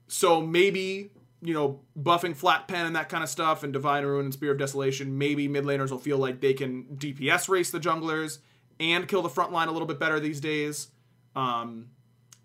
[0.07, 4.25] so maybe you know buffing flat pen and that kind of stuff and divine ruin
[4.25, 7.79] and spear of desolation maybe mid laners will feel like they can dps race the
[7.79, 8.39] junglers
[8.79, 10.89] and kill the front line a little bit better these days
[11.35, 11.89] um,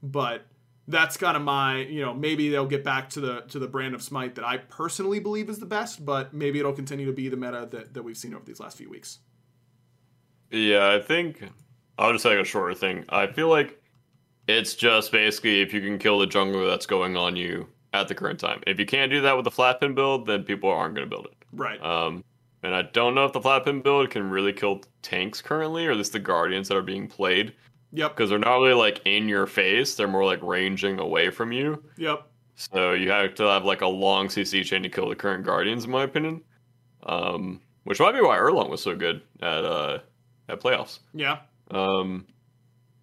[0.03, 0.47] but
[0.87, 3.95] that's kind of my you know maybe they'll get back to the to the brand
[3.95, 7.29] of smite that i personally believe is the best but maybe it'll continue to be
[7.29, 9.19] the meta that, that we've seen over these last few weeks
[10.51, 11.43] Yeah, I think
[11.99, 13.05] I'll just say a shorter thing.
[13.09, 13.81] I feel like
[14.47, 18.15] it's just basically if you can kill the jungler that's going on you at the
[18.15, 18.61] current time.
[18.67, 21.11] If you can't do that with the flat pen build, then people aren't going to
[21.11, 21.35] build it.
[21.53, 22.25] right Um,
[22.63, 25.93] and I don't know if the flat pen build can really kill tanks currently, or
[25.93, 27.55] at least the guardians that are being played,
[27.93, 29.95] yep because they're not really like in your face.
[29.95, 31.83] They're more like ranging away from you.
[31.97, 32.27] yep
[32.57, 35.85] So you have to have like a long CC chain to kill the current guardians,
[35.85, 36.43] in my opinion.
[37.05, 39.99] Um, which might be why Erlang was so good at uh,
[40.49, 40.99] at playoffs.
[41.13, 42.27] yeah Um,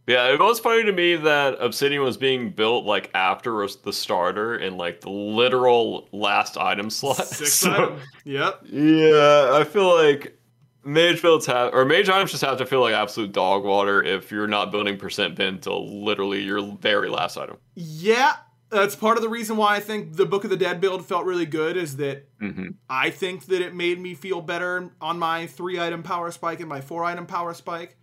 [0.08, 4.56] yeah, it was funny to me that Obsidian was being built like after the starter
[4.58, 7.26] in like the literal last item slot.
[7.28, 8.00] six So- item.
[8.26, 10.38] yep yeah, I feel like
[10.84, 14.32] mage builds have or mage items just have to feel like absolute dog water if
[14.32, 17.58] you're not building percent pen till literally your very last item.
[17.76, 18.34] Yeah,
[18.70, 21.26] that's part of the reason why I think the Book of the Dead build felt
[21.26, 25.46] really good is that hmm I think that it made me feel better on my
[25.48, 27.98] three item power spike and my four item power spike.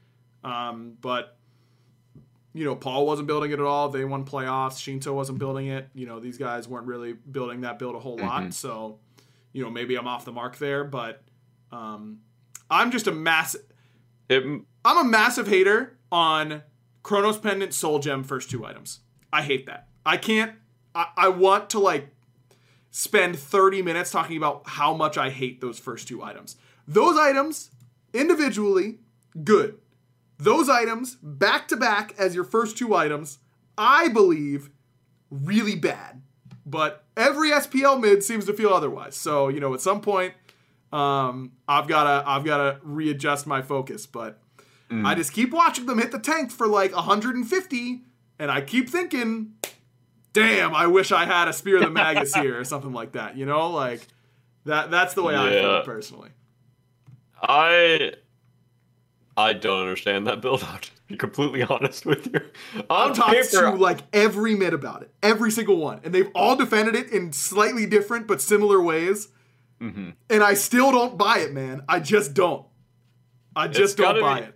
[0.44, 1.37] Um, but
[2.54, 3.88] you know, Paul wasn't building it at all.
[3.88, 4.80] They won playoffs.
[4.80, 5.88] Shinto wasn't building it.
[5.94, 8.52] You know, these guys weren't really building that build a whole lot.
[8.54, 8.98] So,
[9.52, 11.22] you know, maybe I'm off the mark there, but
[11.70, 12.20] um,
[12.70, 13.62] I'm just a massive.
[14.30, 16.62] I'm a massive hater on
[17.02, 19.00] Chronos Pendant, Soul Gem, first two items.
[19.32, 19.88] I hate that.
[20.04, 20.52] I can't.
[20.94, 22.08] I, I want to like
[22.90, 26.56] spend 30 minutes talking about how much I hate those first two items.
[26.86, 27.70] Those items
[28.12, 28.98] individually,
[29.44, 29.78] good.
[30.38, 33.38] Those items back to back as your first two items,
[33.76, 34.70] I believe,
[35.30, 36.22] really bad.
[36.64, 39.16] But every SPL mid seems to feel otherwise.
[39.16, 40.34] So you know, at some point,
[40.92, 44.06] um, I've gotta I've gotta readjust my focus.
[44.06, 44.40] But
[44.90, 48.02] I just keep watching them hit the tank for like 150,
[48.38, 49.54] and I keep thinking,
[50.32, 53.36] damn, I wish I had a Spear of the Magus here or something like that.
[53.36, 54.06] You know, like
[54.66, 54.90] that.
[54.90, 56.30] That's the way I feel personally.
[57.40, 58.12] I
[59.38, 60.64] I don't understand that build.
[60.64, 62.40] I'll be completely honest with you.
[62.90, 66.56] On I've talked to like every mid about it, every single one, and they've all
[66.56, 69.28] defended it in slightly different but similar ways.
[69.80, 70.10] Mm-hmm.
[70.28, 71.82] And I still don't buy it, man.
[71.88, 72.66] I just don't.
[73.54, 74.54] I just don't buy be- it.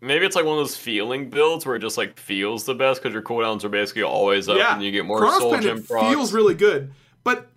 [0.00, 3.02] maybe it's like one of those feeling builds where it just like feels the best
[3.02, 5.82] because your cooldowns are basically always up Yeah, and you get more Chronos soul gem
[5.82, 6.08] procs.
[6.08, 6.92] feels really good,
[7.24, 7.50] but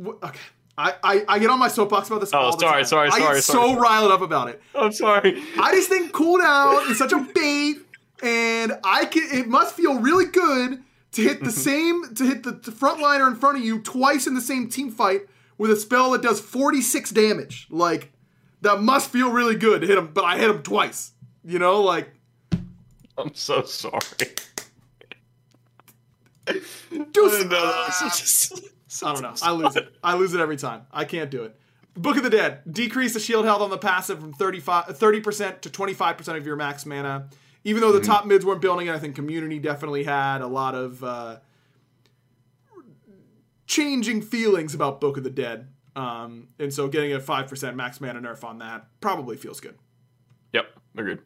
[0.00, 0.38] okay.
[0.76, 2.84] I, I, I get on my soapbox about this Oh, all the sorry, time.
[2.86, 3.80] sorry, I sorry, get sorry, so sorry.
[3.80, 4.60] riled up about it.
[4.74, 5.42] I'm sorry.
[5.58, 7.76] I just think cooldown is such a bait,
[8.22, 9.28] and I can.
[9.32, 10.82] It must feel really good
[11.12, 11.50] to hit the mm-hmm.
[11.50, 14.68] same to hit the, the front liner in front of you twice in the same
[14.68, 15.22] team fight
[15.58, 17.68] with a spell that does 46 damage.
[17.70, 18.12] Like
[18.62, 21.12] that must feel really good to hit him, but I hit him twice.
[21.44, 22.10] You know, like
[23.16, 24.00] I'm so sorry.
[26.46, 26.60] do
[26.90, 29.34] No, no, it's just- I don't know.
[29.42, 29.94] I lose it.
[30.02, 30.82] I lose it every time.
[30.92, 31.58] I can't do it.
[31.94, 32.60] Book of the Dead.
[32.70, 36.84] Decrease the shield health on the passive from 35, 30% to 25% of your max
[36.84, 37.28] mana.
[37.62, 40.74] Even though the top mids weren't building it, I think community definitely had a lot
[40.74, 41.38] of uh,
[43.66, 45.68] changing feelings about Book of the Dead.
[45.96, 49.78] Um, and so getting a 5% max mana nerf on that probably feels good.
[50.52, 51.20] Yep, agreed.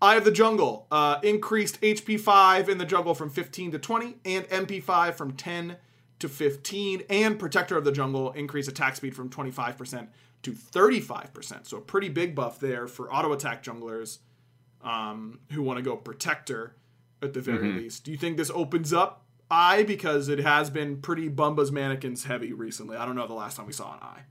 [0.00, 4.16] Eye of the Jungle uh, increased HP 5 in the jungle from 15 to 20,
[4.24, 5.76] and MP 5 from 10
[6.18, 10.08] to 15, and Protector of the Jungle increase attack speed from 25%
[10.42, 11.66] to 35%.
[11.66, 14.18] So a pretty big buff there for auto attack junglers
[14.82, 16.76] um, who want to go Protector
[17.22, 18.04] at the very least.
[18.04, 22.52] Do you think this opens up Eye because it has been pretty Bumba's Manikins heavy
[22.52, 22.96] recently?
[22.96, 24.22] I don't know the last time we saw an Eye.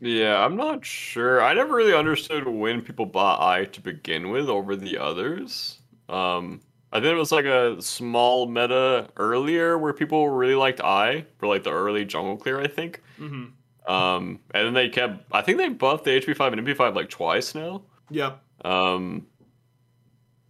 [0.00, 1.42] Yeah, I'm not sure.
[1.42, 5.78] I never really understood when people bought Eye to begin with over the others.
[6.08, 6.60] Um,
[6.92, 11.46] I think it was like a small meta earlier where people really liked Eye for
[11.46, 12.60] like the early jungle clear.
[12.60, 13.02] I think.
[13.20, 13.92] Mm-hmm.
[13.92, 15.24] Um, and then they kept.
[15.32, 17.82] I think they buffed the HP five and MP five like twice now.
[18.10, 18.36] Yeah.
[18.64, 19.26] Um,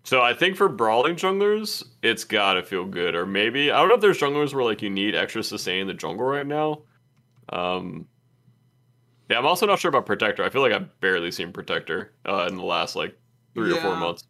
[0.05, 3.14] so I think for brawling junglers, it's gotta feel good.
[3.14, 5.87] Or maybe I don't know if there's junglers where like you need extra sustain in
[5.87, 6.83] the jungle right now.
[7.51, 8.07] Um,
[9.29, 10.44] yeah, I'm also not sure about protector.
[10.44, 13.18] I feel like I've barely seen protector uh, in the last like
[13.55, 14.24] three or four months.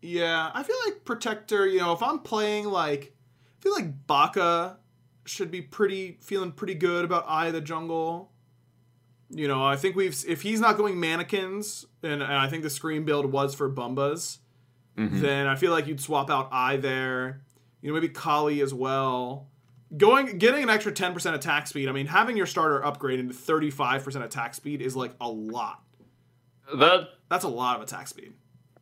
[0.00, 3.14] Yeah, I feel like Protector, you know, if I'm playing like
[3.58, 4.78] I feel like Baka
[5.24, 8.30] should be pretty feeling pretty good about Eye of the Jungle.
[9.30, 12.70] You know, I think we've if he's not going Manikins, and, and I think the
[12.70, 14.38] screen build was for Bumbas,
[14.96, 15.20] mm-hmm.
[15.20, 17.42] then I feel like you'd swap out Eye there.
[17.82, 19.48] You know, maybe Kali as well.
[19.96, 21.88] Going getting an extra 10% attack speed.
[21.88, 25.82] I mean, having your starter upgrade into 35% attack speed is like a lot.
[26.74, 28.34] That That's a lot of attack speed.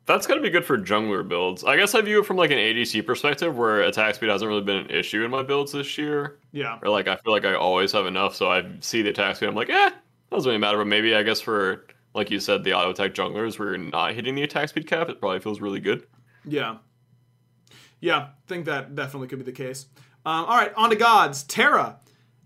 [0.07, 1.64] That's gonna be good for jungler builds.
[1.64, 4.62] I guess I view it from like an ADC perspective, where attack speed hasn't really
[4.62, 6.38] been an issue in my builds this year.
[6.53, 6.79] Yeah.
[6.83, 9.49] or like I feel like I always have enough, so I see the attack speed.
[9.49, 9.90] I'm like, eh,
[10.31, 10.79] doesn't really matter.
[10.79, 14.14] But maybe I guess for like you said, the auto attack junglers, where you're not
[14.14, 16.07] hitting the attack speed cap, it probably feels really good.
[16.47, 16.79] Yeah.
[18.01, 19.87] Yeah, think that definitely could be the case.
[20.25, 21.42] Um, all right, on to gods.
[21.42, 21.99] Terra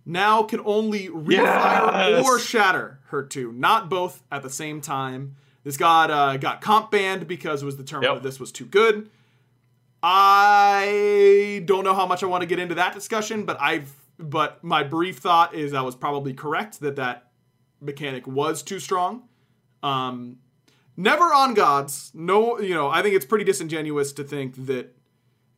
[0.07, 2.25] now can only refire Yes!
[2.27, 5.37] or shatter her two, not both at the same time.
[5.65, 8.23] This god uh, got comp banned because it was determined Yep.
[8.23, 9.11] that this was too good.
[10.03, 14.63] I don't know how much I want to get into that discussion, but I've but
[14.63, 17.31] my brief thought is I was probably correct that that
[17.81, 19.23] mechanic was too strong.
[19.83, 20.37] Um,
[20.97, 22.11] never on gods.
[22.13, 24.95] No, you know, I think it's pretty disingenuous to think that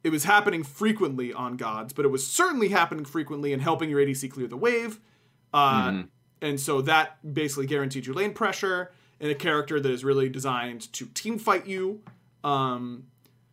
[0.05, 4.01] it was happening frequently on gods, but it was certainly happening frequently and helping your
[4.01, 5.01] ADC clear the wave.
[5.53, 6.05] Uh,
[6.41, 8.91] And so that basically guaranteed your lane pressure
[9.23, 12.03] and a character that is really designed to team fight you.
[12.45, 13.05] Um,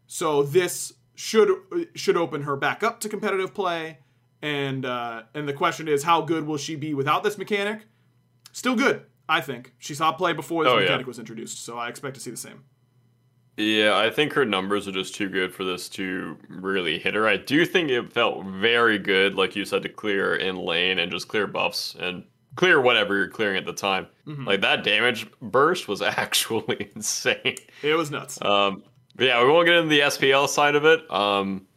[0.08, 1.50] so this should
[1.96, 4.00] should open her back up to competitive play,
[4.42, 7.82] and uh, and the question is, how good will she be without this mechanic?
[8.52, 9.74] Still good, I think.
[9.78, 10.82] She saw play before this Oh, yeah.
[10.86, 12.64] mechanic was introduced, so I expect to see the same.
[13.58, 17.28] Yeah, I think her numbers are just too good for this to really hit her.
[17.28, 21.12] I do think it felt very good, like you said, to clear in lane and
[21.12, 22.24] just clear buffs and
[22.56, 24.08] clear whatever you're clearing at the time.
[24.28, 24.46] Mm-hmm.
[24.46, 27.56] Like that damage burst was actually insane.
[27.82, 28.42] It was nuts.
[28.42, 28.84] Um,
[29.18, 31.10] yeah, we won't get into the SPL side of it.
[31.12, 31.68] Um,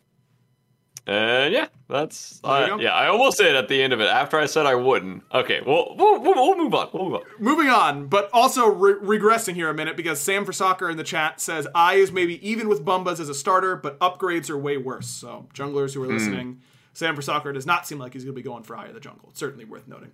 [1.04, 2.94] and yeah, that's uh, yeah.
[2.94, 5.24] I almost said at the end of it after I said I wouldn't.
[5.34, 6.90] Okay, well, we'll, we'll, we'll move on.
[6.92, 7.22] We'll move on.
[7.40, 11.02] Moving on, but also re- regressing here a minute because Sam for Soccer in the
[11.02, 14.76] chat says Eye is maybe even with Bumbas as a starter, but upgrades are way
[14.76, 15.08] worse.
[15.08, 16.60] So junglers who are listening,
[16.92, 18.94] Sam for Soccer does not seem like he's going to be going for Eye of
[18.94, 19.30] the Jungle.
[19.30, 20.12] It's certainly worth noting.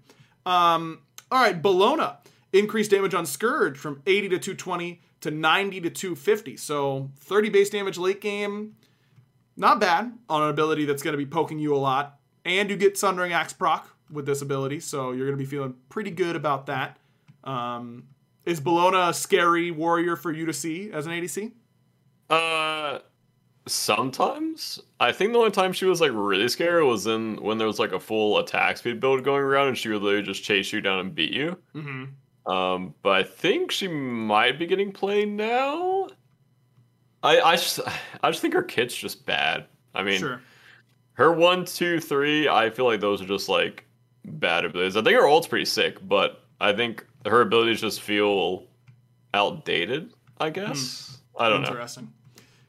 [0.49, 2.17] Um, all right, Bellona
[2.53, 6.57] increased damage on Scourge from 80 to 220 to 90 to 250.
[6.57, 8.77] So 30 base damage late game,
[9.57, 12.19] not bad on an ability that's going to be poking you a lot.
[12.45, 15.75] And you get Sundering Axe proc with this ability, so you're going to be feeling
[15.91, 16.97] pretty good about that.
[17.45, 18.05] Um,
[18.47, 21.53] is Bellona a scary warrior for you to see as an ADC?
[22.31, 23.01] Uh,
[23.69, 27.67] sometimes I think the only time she was like really scary was in when there
[27.67, 30.73] was like a full attack speed build going around, and she would literally just chase
[30.73, 31.57] you down and beat you.
[31.75, 32.51] Mm-hmm.
[32.53, 36.09] Um, but I think she might be getting played now.
[37.23, 37.81] I I just
[38.23, 39.67] I just think her kit's just bad.
[39.95, 40.41] I mean, Sure.
[41.15, 42.49] her one, two, three.
[42.49, 43.85] I feel like those are just like
[44.25, 44.97] bad abilities.
[44.97, 48.65] I think her ult's pretty sick, but I think her abilities just feel
[49.35, 50.13] outdated.
[50.39, 51.69] I guess I don't know.
[51.69, 52.13] Interesting.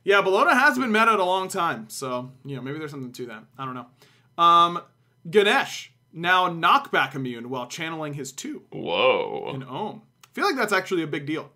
[0.09, 3.25] Yeah, Bellona has been meta a long time, so you know maybe there's something to
[3.27, 3.43] that.
[3.59, 4.43] I don't know.
[4.43, 4.81] Um,
[5.29, 9.51] Ganesh now knockback immune while channeling his two Whoa.
[9.53, 10.01] in Ohm.
[10.25, 11.51] I feel like that's actually a big deal.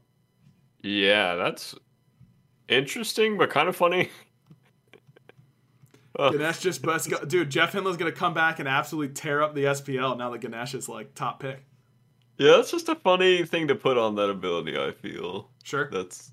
[0.83, 1.73] Yeah, that's
[2.67, 4.11] interesting, but kind of funny.
[6.15, 7.49] Ganesh just best go- dude.
[7.49, 10.87] Jeff Hindla's gonna come back and absolutely tear up the SPL now that Ganesh is
[10.87, 11.65] like top pick.
[12.37, 14.77] Yeah, that's just a funny thing to put on that ability.
[14.77, 15.89] I feel Sure.
[15.91, 16.31] that's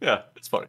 [0.00, 0.68] yeah, it's funny.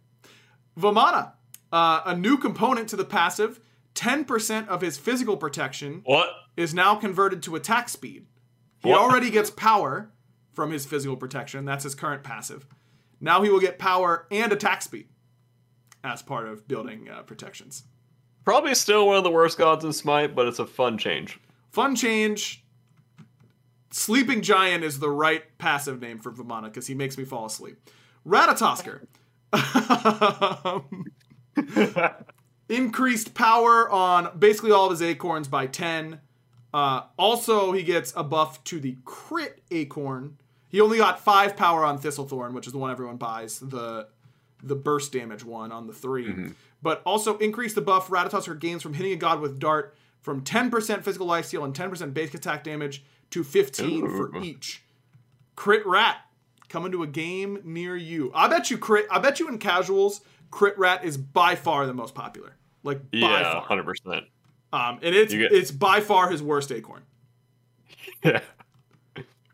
[0.77, 1.33] Vamana,
[1.71, 3.59] uh, a new component to the passive.
[3.95, 6.29] 10% of his physical protection What?
[6.57, 8.25] is now converted to attack speed.
[8.79, 8.99] He What?
[8.99, 10.11] already gets power
[10.51, 11.63] from his physical protection.
[11.65, 12.65] That's his current passive.
[13.21, 15.09] Now he will get power and attack speed
[16.03, 17.83] as part of building uh, protections.
[18.43, 21.39] Probably still one of the worst gods in Smite, but it's a fun change.
[21.69, 22.65] Fun change.
[23.91, 27.77] Sleeping Giant is the right passive name for Vamana because he makes me fall asleep.
[28.27, 29.05] Ratatoskr.
[32.69, 36.19] Increased power on basically all of his acorns by 10.
[36.73, 40.37] Uh, also, he gets a buff to the crit acorn.
[40.69, 44.07] He only got 5 power on Thistlethorn, which is the one everyone buys, the
[44.65, 46.51] the burst damage one on the 3.
[46.81, 51.03] But also increase the buff Ratatoskr gains from hitting a god with dart from 10%
[51.03, 54.81] physical lifesteal and 10% basic attack damage to 15 for each.
[55.57, 56.15] Crit Rat
[56.73, 58.31] coming to a game near you.
[58.33, 59.05] I bet you crit.
[59.11, 62.55] I bet you in casuals, Crit Rat is by far the most popular.
[62.81, 64.25] Like by Yeah, hundred percent.
[64.73, 67.03] Um, and it's get- it's by far his worst acorn.
[68.23, 68.39] Yeah.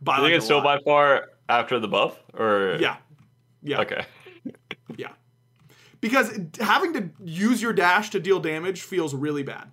[0.01, 2.95] By I like think it's still by far after the buff, or yeah,
[3.61, 4.05] yeah, Okay.
[4.95, 5.09] yeah.
[5.99, 9.69] Because having to use your dash to deal damage feels really bad.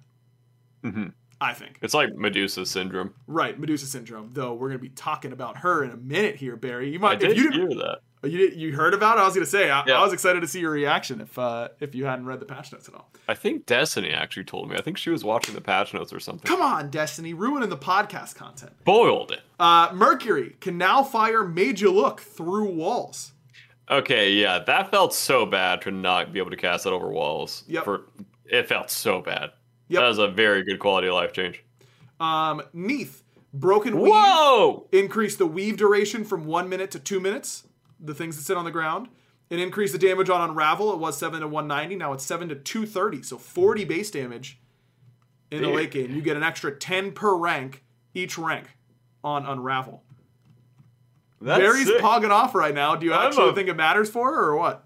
[0.83, 1.13] Mhm.
[1.41, 1.79] I think.
[1.83, 3.13] It's like Medusa syndrome.
[3.27, 4.31] Right, Medusa syndrome.
[4.33, 6.89] Though we're gonna be talking about her in a minute here, Barry.
[6.91, 7.99] You I might did if you didn't hear that.
[8.31, 9.21] you, did- you heard about it.
[9.21, 9.99] I was gonna say I, Yeah.
[10.01, 12.73] I was excited to see your reaction if uh, if you hadn't read the patch
[12.73, 13.11] notes at all.
[13.29, 14.77] I think Destiny actually told me.
[14.77, 16.47] I think she was watching the patch notes or something.
[16.47, 18.73] Come on, Destiny, ruining the podcast content.
[18.85, 19.41] Boiled it.
[19.61, 23.33] Uh, Mercury can now fire Made You Look through walls.
[23.91, 27.63] Okay, yeah, that felt so bad to not be able to cast that over walls.
[27.69, 27.85] Yep.
[27.85, 28.07] For
[28.47, 29.51] it felt so bad.
[29.89, 30.01] Yep.
[30.03, 31.63] That was a very good quality of life change.
[32.19, 33.23] Um, Neith,
[33.55, 34.89] Broken Weave Whoa!
[34.93, 37.65] increased the weave duration from one minute to two minutes.
[38.01, 39.09] The things that sit on the ground.
[39.49, 40.93] And increase the damage on Unravel.
[40.93, 41.95] It was seven to one ninety.
[41.95, 43.23] Now it's seven to two thirty.
[43.23, 44.59] So forty base damage
[45.53, 46.13] in the late game.
[46.13, 48.77] You get an extra ten per rank each rank
[49.23, 50.03] on Unravel.
[51.41, 52.01] That's Barry's sick.
[52.01, 52.97] pogging off right now.
[52.97, 54.86] Do you I'm actually a- think it matters for her or what?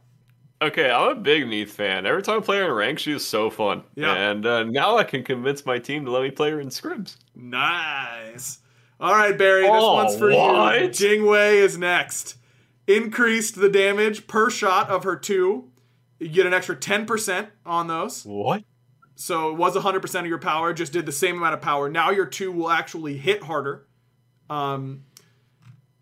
[0.62, 2.04] Okay, I'm a big Neith fan.
[2.04, 3.82] Every time I play her in rank, she is so fun.
[3.94, 4.12] Yeah.
[4.14, 7.16] And uh, now I can convince my team to let me play her in scrims.
[7.34, 8.58] Nice.
[9.00, 10.82] All right, Barry, this Oh, one's for what?
[10.82, 10.88] you.
[10.90, 12.36] Jingwei is next.
[12.86, 15.70] Increased the damage per shot of her two.
[16.18, 18.24] You get an extra 10% on those.
[18.26, 18.62] What?
[19.14, 21.88] So it was 100% of your power, just did the same amount of power.
[21.88, 23.86] Now your two will actually hit harder.
[24.50, 25.04] Um,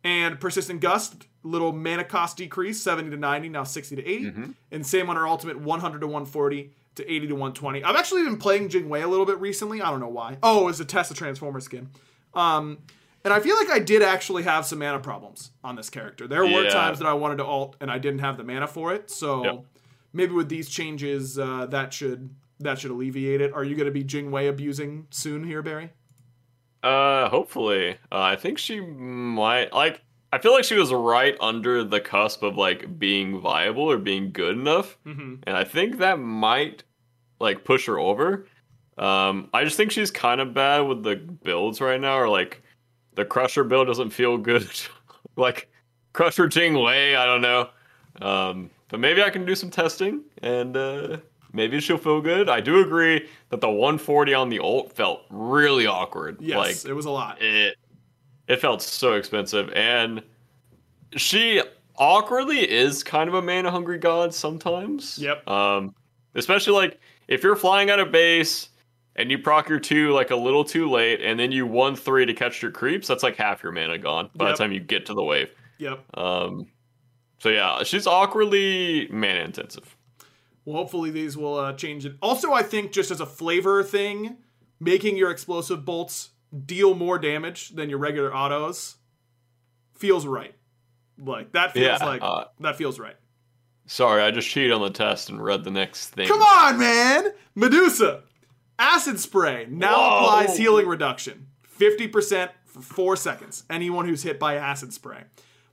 [0.02, 4.32] and Persistent Gust, little mana cost decrease, 70 to 90, now 60 to 80.
[4.72, 7.84] And same on her ultimate, 100 to 140 to 80 to 120.
[7.84, 9.80] I've actually been playing Jingwei a little bit recently.
[9.80, 10.38] I don't know why.
[10.42, 11.88] Oh, it's a Tessa Transformer skin.
[12.34, 12.78] Um,
[13.24, 16.26] And I feel like I did actually have some mana problems on this character.
[16.28, 18.92] There were times that I wanted to alt and I didn't have the mana for
[18.94, 19.10] it.
[19.10, 19.64] So Yep.
[20.12, 22.30] maybe with these changes, uh, that should
[22.60, 23.52] that should alleviate it.
[23.52, 25.90] Are you going to be Jingwei abusing soon here, Barry?
[26.82, 27.98] Uh, hopefully.
[28.10, 30.00] Uh, I think she might like.
[30.32, 34.30] I feel like she was right under the cusp of like being viable or being
[34.32, 35.36] good enough, Mm-hmm.
[35.44, 36.82] and I think that might
[37.40, 38.46] like push her over.
[38.98, 42.62] Um, I just think she's kind of bad with the builds right now, or like
[43.14, 44.68] the Crusher build doesn't feel good.
[45.36, 45.70] like
[46.12, 47.68] Crusher Jing Wei, I don't know.
[48.20, 51.18] Um, but maybe I can do some testing and uh,
[51.52, 52.48] maybe she'll feel good.
[52.48, 56.38] I do agree that the 140 on the ult felt really awkward.
[56.40, 57.40] Yes, Like it was a lot.
[57.40, 57.76] it
[58.48, 60.22] it felt so expensive and
[61.16, 61.62] she
[61.96, 65.48] awkwardly is kind of a mana hungry god sometimes Yep.
[65.48, 65.94] um
[66.34, 68.70] especially like if you're flying out of base
[69.16, 72.24] and you proc your two like a little too late and then you one three
[72.26, 74.56] to catch your creeps that's like half your mana gone by Yep.
[74.56, 76.04] the time you get to the wave Yep.
[76.18, 76.66] um
[77.38, 79.96] so yeah she's awkwardly mana intensive
[80.64, 82.16] Well, hopefully these will uh, change it.
[82.20, 84.36] Also, I think just as a flavor thing,
[84.80, 86.30] making your explosive bolts
[86.66, 88.96] deal more damage than your regular autos
[89.94, 90.54] feels right.
[91.18, 93.16] Like that feels Yeah, like uh, that feels right.
[93.86, 97.32] sorry i just cheated on the test and read the next thing Come on, man!
[97.56, 98.22] Medusa,
[98.78, 100.18] acid spray now Whoa.
[100.18, 103.64] applies healing reduction, fifty percent for four seconds.
[103.68, 105.24] Anyone who's hit by acid spray.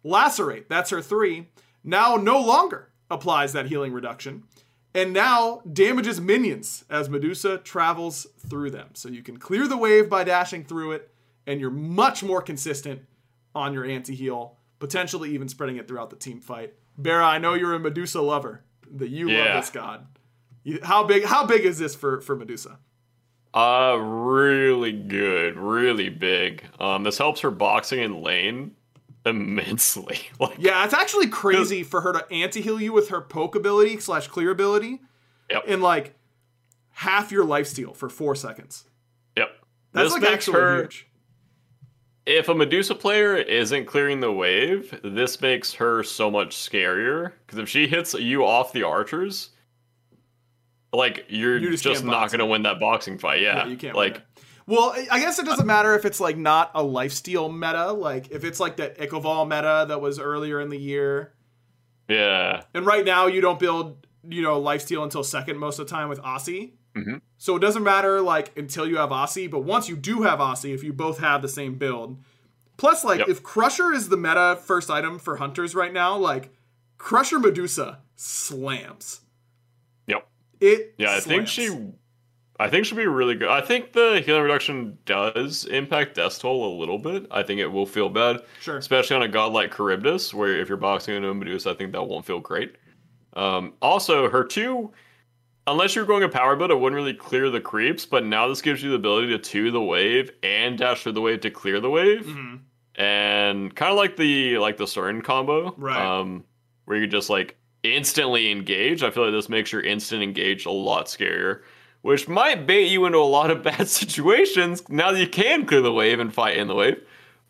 [0.03, 1.49] Lacerate, that's her three.
[1.84, 4.43] Now no longer applies that healing reduction.
[4.96, 8.89] And now damages minions as Medusa travels through them.
[8.93, 11.12] So you can clear the wave by dashing through it,
[11.46, 13.02] and you're much more consistent
[13.54, 16.74] on your anti heal, potentially even spreading it throughout the team fight.
[16.98, 18.64] Bera, I know you're a Medusa lover.
[18.89, 19.54] That you Yeah.
[19.54, 20.08] love this god.
[20.64, 21.26] You, how big?
[21.26, 22.80] How big is this for for Medusa?
[23.54, 26.64] Uh, really good, really big.
[26.80, 28.76] Um, this helps her boxing in lane
[29.26, 30.19] immensely.
[30.39, 33.99] like, Yeah, it's actually crazy for her to anti heal you with her poke ability
[33.99, 35.01] slash clear ability
[35.49, 36.15] yep, in like
[36.91, 38.86] half your lifesteal for four seconds.
[39.36, 39.49] yep.
[39.93, 40.82] That's this like makes actually her.
[40.84, 41.07] huge.
[42.26, 47.34] If a Medusa player isn't clearing the wave, this makes her so much scarier.
[47.45, 49.51] Because if she hits you off the archers,
[50.91, 53.41] like you're You just, just can't going to win that boxing fight.
[53.41, 53.95] Yeah, Yeah, you can't.
[53.95, 54.21] like.
[54.68, 57.91] Well, I- guess it doesn't matter if it's like not a lifesteal meta.
[57.91, 61.34] Like if it's like the Ichaival meta that was earlier in the year,
[62.07, 65.91] yeah, and right now you don't build you know lifesteal until second most of the
[65.95, 66.74] time with Asi.
[66.95, 67.22] Mhm.
[67.38, 70.72] So it doesn't matter like until you have Asi, but once you do have Asi,
[70.74, 72.18] if you both have the same build,
[72.78, 73.30] plus like Yep.
[73.30, 76.49] if Crusher is the meta first item for hunters right now, like
[76.97, 79.22] Crusher Medusa slams.
[80.07, 80.28] yep.
[80.59, 81.70] It Yeah, I think she.
[82.60, 83.49] I think she'll be really good.
[83.49, 87.28] I think the healing reduction does impact Death Toll a little bit.
[87.30, 88.78] I think it will feel bad, Sure.
[88.78, 91.91] especially on a god like Charybdis, where if you're boxing into a Medusa, I think
[91.91, 92.76] that won't feel great.
[93.34, 94.93] Um, also, her two,
[95.68, 98.06] unless you're going a power build, it wouldn't really clear the creeps.
[98.06, 101.22] But now this gives you the ability to two the wave and dash through the
[101.22, 102.60] wave to clear the wave, Mhm.
[102.95, 105.97] and kind of like the like the Cern combo, Right.
[106.01, 106.45] Um,
[106.86, 109.03] where you just like instantly engage.
[109.03, 111.62] I feel like this makes your instant engage a lot scarier,
[112.06, 115.82] which might bait you into a lot of bad situations now that you can clear
[115.82, 117.01] the wave and fight in the wave.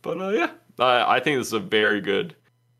[0.02, 2.38] But uh, yeah, I I think this is a very good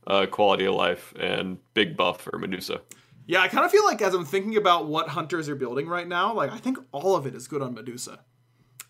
[0.08, 2.80] uh, quality of life and big buff for Medusa.
[3.28, 6.08] Yeah, I kind of feel like as I'm thinking about what hunters are building right
[6.08, 8.20] now, like I think all of it is good on Medusa.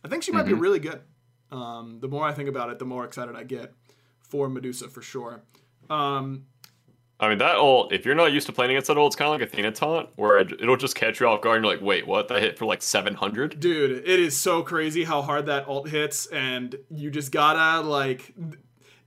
[0.03, 1.01] I think she might be really good.
[1.51, 3.73] Um, the more I think about it, the more excited I get
[4.19, 5.41] for Medusa for sure.
[5.89, 6.45] Um,
[7.19, 9.33] I mean, that ult, if you're not used to playing against that ult, it's kind
[9.33, 11.81] of like Athena taunt, where it, it'll just catch you off guard and you're like,
[11.83, 12.27] wait, what?
[12.27, 13.59] That hit for like 700?
[13.59, 18.33] dude, it is so crazy how hard that ult hits, and you just gotta like.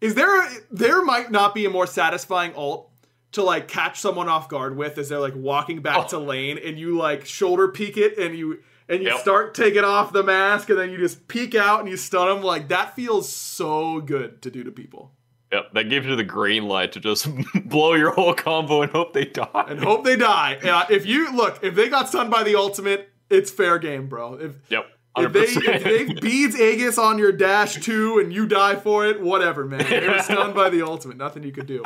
[0.00, 2.88] Is there A, there might not be a more satisfying ult
[3.32, 6.08] to like catch someone off guard with as they're like walking back Oh.
[6.08, 9.18] to lane, and you like shoulder peek it, and you and you Yep.
[9.20, 12.42] start taking off the mask, and then you just peek out and you stun them.
[12.42, 15.12] Like that feels so good to do to people,
[15.52, 17.26] Yep, that gives you the green light to just
[17.64, 19.64] blow your whole combo and hope they die.
[19.68, 20.56] and hope they die.
[20.56, 24.34] Uh, if you look, if they got stunned by the ultimate, it's fair game, bro.
[24.34, 24.86] If Yep,
[25.16, 25.74] they, 100%.
[25.74, 29.86] if they beads Aegis on your dash two and you die for it, whatever, man.
[29.88, 31.16] They were stunned by the ultimate.
[31.16, 31.82] Nothing you could do.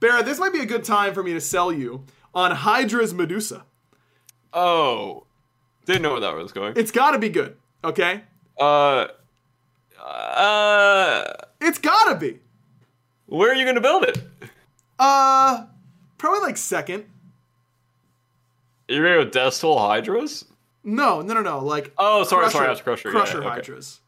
[0.00, 2.04] Barra, this might be a good time for me to sell you
[2.34, 3.64] on Hydra's Medusa.
[4.52, 5.24] oh,
[5.86, 6.74] didn't know where that was going.
[6.76, 8.22] It's got to be good, okay?
[8.58, 9.06] Uh,
[10.04, 11.24] uh,
[11.60, 12.40] It's got to be.
[13.26, 14.22] Where are you gonna build it?
[14.98, 15.66] Uh,
[16.18, 17.04] probably like second.
[18.88, 20.44] You're gonna go with Death Toll Hydras?
[20.84, 21.58] No, no, no, no.
[21.64, 23.10] Like Oh, sorry, Crusher, sorry, I was Crusher.
[23.10, 23.48] Crusher yeah, okay.
[23.56, 24.00] Hydras.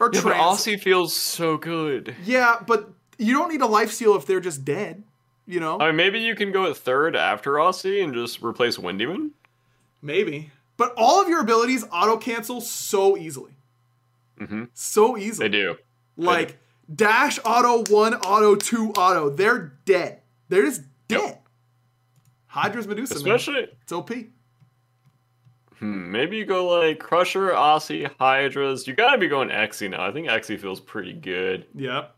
[0.00, 0.42] or Yeah, but trans.
[0.42, 2.16] Asi feels so good.
[2.24, 5.04] Yeah, but you don't need a life steal if they're just dead.
[5.46, 8.78] You know, I mean, maybe you can go at third after Asi and just replace
[8.78, 9.32] Wind Demon.
[10.00, 10.50] maybe.
[10.78, 13.52] But all of your abilities auto cancel so easily.
[14.40, 14.64] Mm-hmm.
[14.72, 15.48] So easily.
[15.48, 15.76] They do.
[16.16, 16.58] Like
[16.94, 19.30] dash auto one auto two auto.
[19.30, 20.20] They're dead.
[20.48, 21.38] They're just dead.
[22.46, 23.14] Hydra's Medusa.
[23.14, 23.18] man.
[23.34, 24.10] Especially, It's OP.
[25.78, 28.86] hmm, maybe you go like Crusher, Asi, Hydras.
[28.86, 30.04] You gotta be going Exy now.
[30.06, 31.66] I think Exy feels pretty good.
[31.74, 32.14] Yep.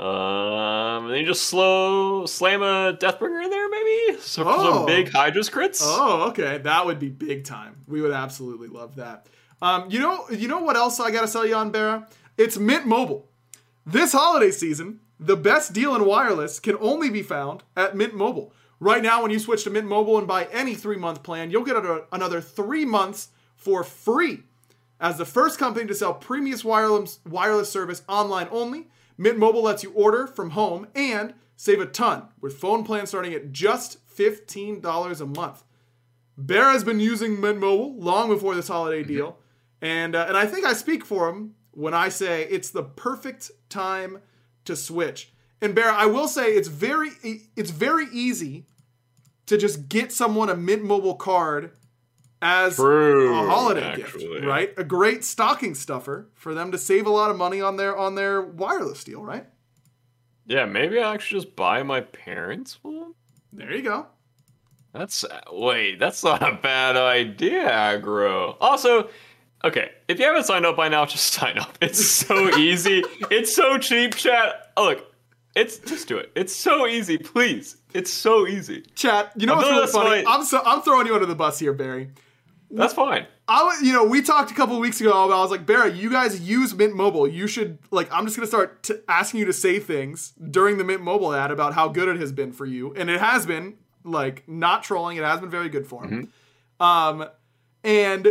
[0.00, 4.18] Um, and then you just slow slam a Deathbringer in there, maybe.
[4.20, 4.72] So Oh.
[4.78, 5.80] some big Hydras crits.
[5.82, 6.58] Oh, okay.
[6.58, 7.76] That would be big time.
[7.86, 9.26] We would absolutely love that.
[9.60, 12.08] Um, you know, you know what else I gotta sell you on Barra?
[12.36, 13.28] It's Mint Mobile.
[13.84, 18.52] This holiday season, the best deal in wireless can only be found at Mint Mobile.
[18.78, 21.84] Right now, when you switch to Mint Mobile and buy any three-month plan, you'll get
[22.12, 24.44] another three months for free.
[25.00, 28.86] As the first company to sell premium wireless wireless service online only,
[29.18, 33.34] Mint Mobile lets you order from home and save a ton with phone plans starting
[33.34, 35.64] at just $15 a month.
[36.38, 39.38] Bear has been using Mint Mobile long before this holiday deal,
[39.80, 43.50] and uh, and I think I speak for him when I say it's the perfect
[43.68, 44.20] time
[44.64, 45.32] to switch.
[45.60, 47.10] And Bear, I will say it's very
[47.56, 48.66] it's very easy
[49.46, 51.72] to just get someone a Mint Mobile card
[52.40, 54.26] as True, a holiday actually.
[54.26, 54.72] gift, right?
[54.76, 58.16] A great stocking stuffer for them to save a lot of money on their on
[58.16, 59.46] their wireless deal, right?
[60.46, 63.14] Yeah, maybe I actually just buy my parents one.
[63.52, 64.06] There you go.
[64.92, 68.56] That's wait, that's not a bad idea, aggro.
[68.60, 69.08] Also,
[69.64, 71.76] okay, if you haven't signed up by now, just sign up.
[71.80, 73.02] It's so easy.
[73.30, 74.72] it's so cheap, chat.
[74.76, 75.14] Oh, look,
[75.54, 76.32] it's just do it.
[76.34, 77.76] It's so easy, please.
[77.92, 78.82] It's so easy.
[78.94, 80.24] Chat, you know I what's really funny?
[80.26, 82.10] I'm so, I'm throwing you under the bus here, Barry.
[82.70, 83.26] That's fine.
[83.48, 85.36] I was, you know, we talked a couple weeks ago about.
[85.36, 87.28] I was like, Barry, you guys use Mint Mobile.
[87.28, 88.10] You should like.
[88.10, 91.50] I'm just gonna start t- asking you to say things during the Mint Mobile ad
[91.50, 93.74] about how good it has been for you, and it has been.
[94.04, 95.16] Like, not trolling.
[95.16, 96.32] It has been very good for him.
[96.80, 97.24] Um,
[97.84, 98.26] and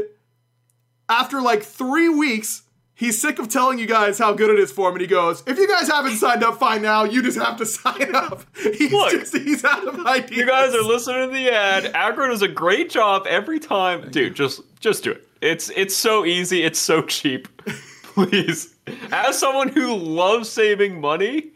[1.12, 2.64] after like three weeks,
[2.96, 5.44] he's sick of telling you guys how good it is for him, and he goes,
[5.46, 7.04] "If you guys haven't signed up, fine now.
[7.04, 10.32] You just have to sign up." He's Look, just he's out of ideas.
[10.38, 11.94] You guys are listening to the ad.
[11.94, 14.10] Aggro does a great job every time.
[14.10, 15.28] Dude, just just do it.
[15.42, 16.64] It's it's so easy.
[16.64, 17.48] It's so cheap.
[18.14, 18.76] Please,
[19.12, 21.52] as someone who loves saving money,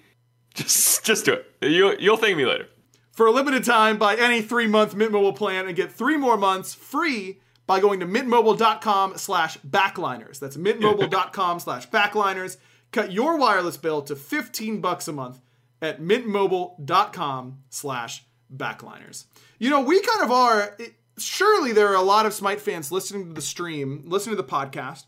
[0.53, 1.45] just just do it.
[1.61, 2.67] You you'll thank me later.
[3.11, 6.73] For a limited time, buy any three-month Mint Mobile plan and get three more months
[6.73, 10.39] free by going to mintmobile.com slash backliners.
[10.39, 12.57] That's mintmobile.com slash backliners.
[12.91, 15.41] Cut your wireless bill to 15 bucks a month
[15.81, 18.23] at mintmobile.com slash
[18.55, 19.25] backliners.
[19.59, 22.91] You know, we kind of are, it, surely there are a lot of Smite fans
[22.91, 25.05] listening to the stream, listening to the podcast,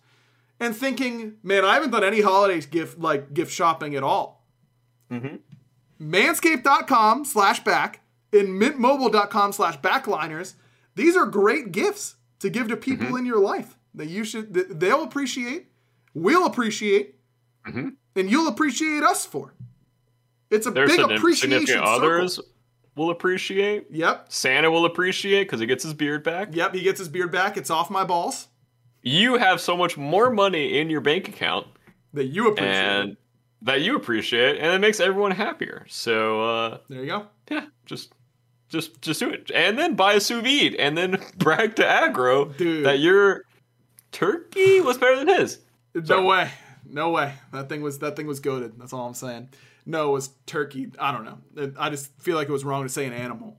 [0.59, 4.37] and thinking, man, I haven't done any holiday gift, like gift shopping at all
[5.11, 5.35] mm-hmm.
[6.01, 8.01] manscaped.com slash back
[8.33, 10.53] and mintmobile.com slash backliners
[10.95, 14.79] these are great gifts to give to people in your life that you should that
[14.79, 15.67] they'll appreciate
[16.13, 17.15] we'll appreciate
[17.65, 19.53] and you'll appreciate us for
[20.49, 21.83] it's a Their big appreciation circle.
[21.87, 22.39] others
[22.95, 23.87] will appreciate.
[23.91, 26.49] yep Santa will appreciate because he gets his beard back.
[26.55, 28.47] yep he gets his beard back it's off my balls
[29.03, 31.67] You have so much more money in your bank account
[32.13, 33.17] that you appreciate and
[33.63, 35.83] that you appreciate, and it makes everyone happier.
[35.89, 38.13] So uh, there you go yeah, just
[38.69, 42.55] just just do it, and then buy a sous vide, and then brag to aggro
[42.57, 42.85] Dude.
[42.85, 43.43] that your
[44.11, 45.59] turkey was better than his.
[45.93, 46.49] No way.
[46.89, 47.33] No way.
[47.53, 48.79] That thing was that thing was goaded.
[48.79, 49.49] That's all I'm saying.
[49.85, 50.91] No, it was turkey.
[50.99, 51.71] I don't know.
[51.79, 53.57] I just feel like it was wrong to say an animal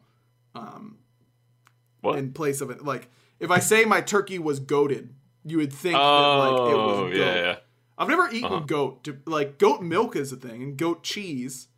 [2.00, 2.18] What?
[2.18, 2.84] in place of it.
[2.84, 3.08] Like
[3.40, 6.96] if I say my turkey was goaded, you would think that like it oh was
[7.12, 7.14] goat.
[7.18, 7.56] yeah, yeah.
[7.96, 8.60] I've never eaten Uh-huh.
[8.60, 9.04] goat.
[9.04, 11.68] To, like goat milk is a thing and goat cheese,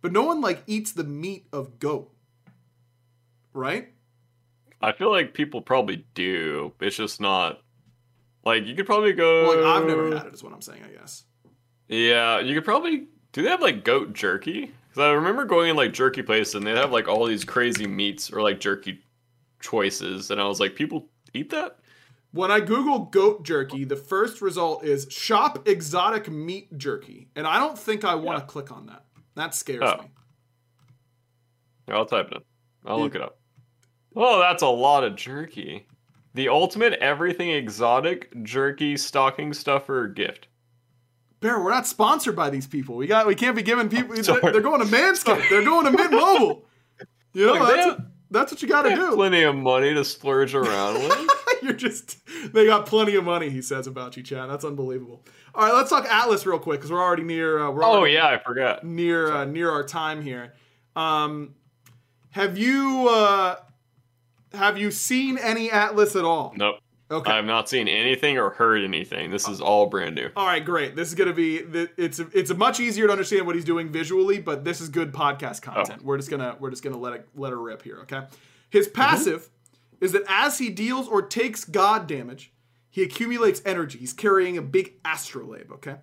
[0.00, 2.12] but no one like eats the meat of goat.
[3.56, 3.88] Right?
[4.82, 6.74] I feel like people probably do.
[6.80, 7.62] It's just not
[8.44, 9.48] like you could probably go.
[9.48, 10.34] Well, like I've never had it.
[10.34, 10.82] Is what I'm saying.
[10.84, 11.24] I guess.
[11.88, 13.06] Yeah, you could probably.
[13.32, 14.72] Do they have like goat jerky?
[14.88, 17.86] Because I remember going in like jerky places and they'd have like all these crazy
[17.86, 19.00] meats or like jerky
[19.60, 21.78] choices, and I was like, people eat that?
[22.32, 27.28] When I Google goat jerky, the first result is shop exotic meat jerky.
[27.34, 28.46] And I don't think I want to Yeah.
[28.48, 29.06] click on that.
[29.36, 30.02] That scares Oh.
[30.02, 30.10] me.
[31.88, 32.42] I'll type it in.
[32.84, 33.38] I'll look it up.
[34.16, 35.86] Oh, that's a lot of jerky.
[36.34, 40.48] The ultimate everything exotic jerky stocking stuffer gift.
[41.40, 42.96] Bear, we're not sponsored by these people.
[42.96, 45.48] We got we can't be giving people they're, they're going to Manscaped.
[45.50, 46.64] They're going to Mint Mobile.
[47.34, 49.14] You know, that's, have- that's what you got to do.
[49.14, 51.30] plenty of money to splurge around with.
[51.62, 52.16] You're just
[52.54, 53.50] they got plenty of money.
[53.50, 54.48] He says about you, Chad.
[54.48, 55.22] That's unbelievable.
[55.54, 57.58] All right, let's talk Atlas real quick because we're already near.
[57.58, 58.84] Uh, we're Oh yeah, I forgot.
[58.84, 60.54] near uh, near our time here.
[60.94, 61.54] Um,
[62.30, 63.56] have you uh,
[64.56, 66.52] have you seen any Atlas at all?
[66.56, 66.76] Nope.
[67.08, 67.30] Okay.
[67.30, 69.30] I have not seen anything or heard anything.
[69.30, 70.28] This is all brand new.
[70.34, 70.96] All right, great.
[70.96, 71.58] This is gonna be
[71.96, 75.62] it's it's much easier to understand what he's doing visually, but this is good podcast
[75.62, 76.02] content.
[76.02, 77.98] We're just gonna we're just gonna let it let her rip here.
[78.02, 78.22] Okay.
[78.70, 79.50] His passive
[80.00, 82.52] is that as he deals or takes god damage,
[82.90, 83.98] he accumulates energy.
[83.98, 85.70] He's carrying a big astrolabe.
[85.74, 85.96] Okay,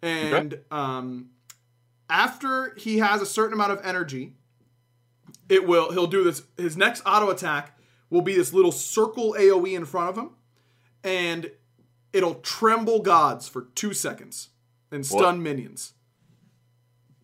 [0.00, 1.28] and um,
[2.08, 4.32] after he has a certain amount of energy,
[5.50, 6.42] it will he'll do this.
[6.56, 7.77] His next auto attack
[8.10, 10.30] will be this little circle AOE in front of him,
[11.04, 11.50] and
[12.12, 14.48] it'll tremble gods for two seconds
[14.90, 15.94] and stun minions.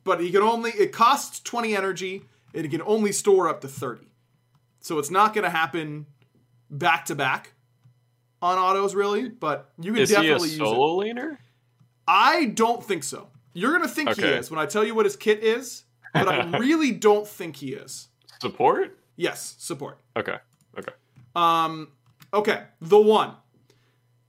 [0.04, 2.22] But he can only it costs 20 energy
[2.52, 4.06] and he can only store up to 30.
[4.80, 6.06] So it's not gonna happen
[6.70, 7.54] back to back
[8.42, 10.64] on autos really, but you can Is he a definitely use it.
[10.64, 11.38] solo laner?
[12.06, 13.28] I don't think so.
[13.54, 16.58] You're gonna think he is when I tell you what his kit is, but I
[16.58, 18.08] really don't think he is.
[18.42, 18.98] Support?
[19.16, 20.00] Yes, support.
[20.16, 20.36] Okay.
[21.34, 21.88] Um,
[22.32, 23.34] okay, the one.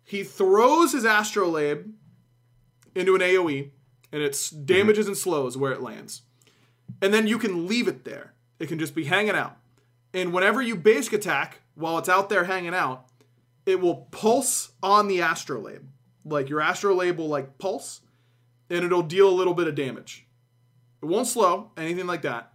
[0.03, 1.91] He throws his astrolabe
[2.93, 3.71] into an AoE,
[4.11, 6.21] and it damages and slows where it lands.
[7.01, 8.33] And then you can leave it there.
[8.59, 9.57] It can just be hanging out.
[10.13, 13.07] And whenever you basic attack, while it's out there hanging out,
[13.65, 15.89] it will pulse on the astrolabe.
[16.23, 18.01] Like your astrolabe will like pulse,
[18.69, 20.25] and it'll deal a little bit of damage.
[21.01, 22.53] It won't slow, anything like that,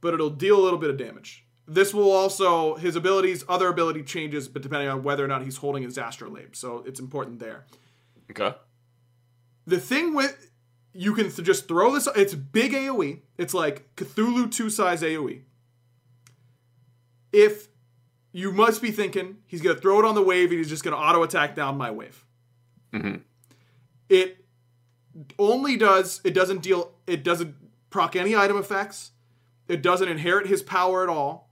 [0.00, 1.45] but it'll deal a little bit of damage.
[1.68, 5.56] This will also his abilities, other ability changes, but depending on whether or not he's
[5.56, 7.64] holding his astrolabe, so it's important there.
[8.30, 8.54] Okay.
[9.66, 10.50] The thing with
[10.92, 12.08] you can th- just throw this.
[12.14, 13.20] It's big AOE.
[13.36, 15.42] It's like Cthulhu two size AOE.
[17.32, 17.68] If
[18.32, 20.96] you must be thinking he's gonna throw it on the wave and he's just gonna
[20.96, 22.24] auto attack down my wave.
[22.92, 23.22] Mhm.
[24.08, 24.44] It
[25.38, 26.20] only does.
[26.22, 26.92] It doesn't deal.
[27.06, 27.56] It doesn't
[27.90, 29.10] proc any item effects.
[29.68, 31.45] It doesn't inherit his power at all.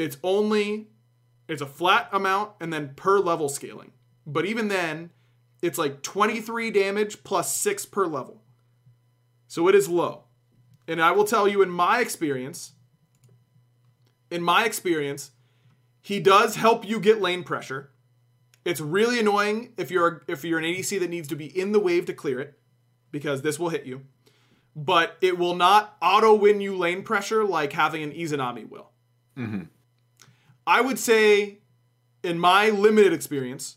[0.00, 0.88] It's only.
[1.46, 3.92] It's a flat amount and then per level scaling.
[4.26, 5.10] But even then,
[5.60, 8.42] it's like 23 damage plus 6 per level.
[9.46, 10.24] So it is low.
[10.88, 12.72] And I will tell you in my experience,
[14.30, 15.32] in my experience,
[16.00, 17.90] he does help you get lane pressure.
[18.64, 21.80] It's really annoying if you're if you're an ADC that needs to be in the
[21.80, 22.58] wave to clear it
[23.10, 24.02] because this will hit you.
[24.74, 28.90] But it will not auto win you lane pressure like having an Izanami will.
[29.36, 29.62] Mm-hmm.
[30.70, 31.58] I would say
[32.22, 33.76] in my limited experience,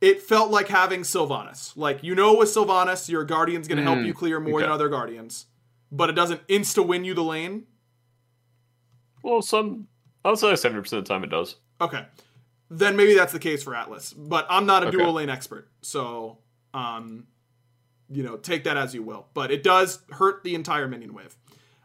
[0.00, 1.76] it felt like having Sylvanus.
[1.76, 4.88] Like you know, with Sylvanus, your guardian's going to help you clear more than other
[4.88, 5.44] guardians,
[5.92, 7.64] but it doesn't insta win you the lane.
[9.22, 9.88] Well, some.
[10.24, 11.56] I would say seventy percent of the time it does.
[11.82, 12.06] Okay,
[12.70, 14.14] then maybe that's the case for Atlas.
[14.14, 14.96] But I'm not a Okay.
[14.96, 16.38] dual lane expert, so
[16.72, 17.26] um,
[18.08, 19.26] you know, take that as you will.
[19.34, 21.36] But it does hurt the entire minion wave.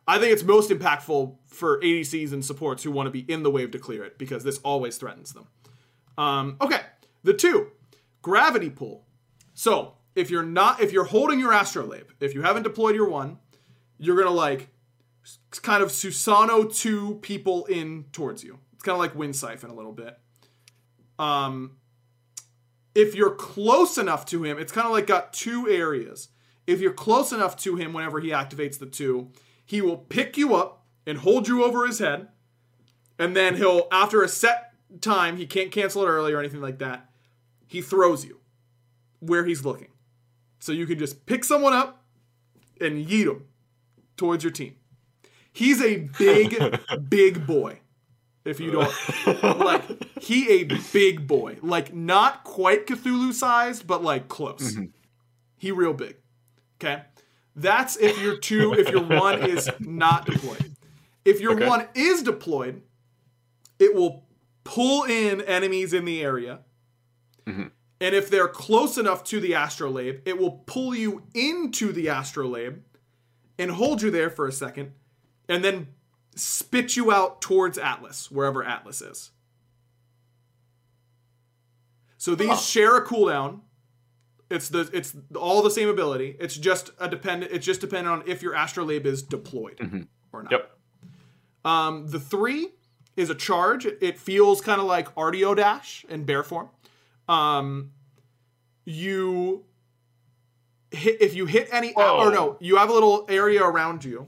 [0.08, 3.51] I think it's most impactful for ADCs and supports who want to be in the
[3.51, 5.47] wave to clear it because this always threatens them.
[6.18, 6.82] Um, okay,
[7.24, 7.72] the two,
[8.22, 9.06] gravity pull.
[9.54, 13.39] So if you're not, if you're holding your astrolabe, if you haven't deployed your one,
[13.97, 14.70] you're gonna like
[15.62, 18.60] kind of Susano two people in towards you.
[18.74, 20.18] It's kind of like Wind Siphon a little bit.
[21.18, 21.78] Um,
[22.95, 26.30] if you're close enough to him, it's kind of like got two areas.
[26.68, 29.30] If you're close enough to him whenever he activates the two,
[29.66, 32.28] he will pick you up and hold you over his head.
[33.20, 36.80] And then he'll, after a set time, he can't cancel it early or anything like
[36.80, 37.09] that.
[37.68, 38.39] He throws you
[39.20, 39.89] where he's looking.
[40.59, 42.03] So you can just pick someone up
[42.80, 43.45] and yeet him
[44.18, 44.76] towards your team.
[45.51, 47.80] He's a big, big boy.
[48.45, 48.93] If you don't
[49.59, 51.57] like, he a big boy.
[51.61, 54.74] Like not quite Cthulhu sized, but like close.
[54.74, 54.86] Mm-hmm.
[55.57, 56.18] He real big.
[56.82, 57.03] Okay,
[57.56, 60.76] that's if your two, if your one is not deployed.
[61.26, 61.68] If your Okay.
[61.68, 62.82] one is deployed,
[63.80, 64.26] it will
[64.64, 66.60] pull in enemies in the area.
[67.45, 67.68] Mm-hmm.
[68.01, 72.82] And if they're close enough to the astrolabe, it will pull you into the astrolabe
[73.58, 74.91] and hold you there for a second,
[75.47, 75.88] and then
[76.36, 79.32] spit you out towards Atlas, wherever Atlas is.
[82.18, 83.60] So these share a cooldown.
[84.54, 86.38] It's the it's all the same ability.
[86.39, 87.51] It's just a dependent.
[87.51, 90.51] It's just dependent on if your astrolabe is deployed or not.
[90.51, 90.78] Yep.
[91.66, 92.70] Um, the three
[93.16, 93.86] is a charge.
[93.86, 96.70] It feels kind of like Artio Dash in bear form.
[97.28, 97.91] Um,
[98.86, 99.66] you
[100.91, 102.20] hit if you hit any Whoa.
[102.20, 104.28] or no, you have a little area around you.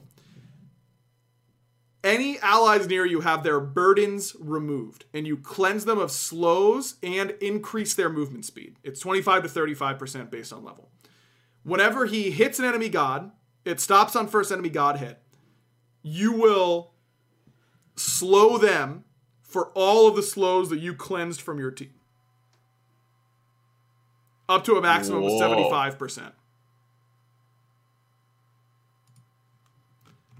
[2.06, 7.32] Any allies near you have their burdens removed, and you cleanse them of slows and
[7.42, 8.76] increase their movement speed.
[8.84, 10.88] It's 25 to 35% based on level.
[11.64, 13.32] Whenever he hits an enemy god,
[13.64, 15.20] it stops on first enemy god hit.
[16.04, 16.92] You will
[17.96, 19.02] slow them
[19.42, 21.94] for all of the slows that you cleansed from your team.
[24.48, 25.42] Up to a maximum Whoa.
[25.42, 26.30] of 75%.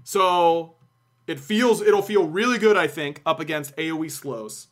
[0.05, 0.76] So
[1.27, 4.67] it feels it'll feel really good, I think, up against AoE slows.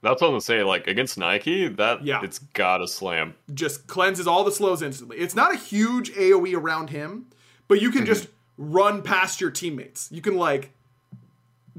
[0.00, 0.62] That's what I'm gonna say.
[0.62, 2.20] Like against Nike, that Yeah.
[2.22, 3.34] it's gotta slam.
[3.52, 5.18] Just cleanses all the slows instantly.
[5.18, 7.26] It's not a huge AoE around him,
[7.66, 10.08] but you can just run past your teammates.
[10.10, 10.70] You can like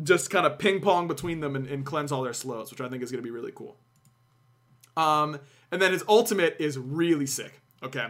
[0.03, 2.87] just kind of ping pong between them and, and cleanse all their slows, which I
[2.87, 3.75] think is going to be really cool.
[4.95, 5.39] Um,
[5.71, 7.61] and then his ultimate is really sick.
[7.83, 8.07] Okay,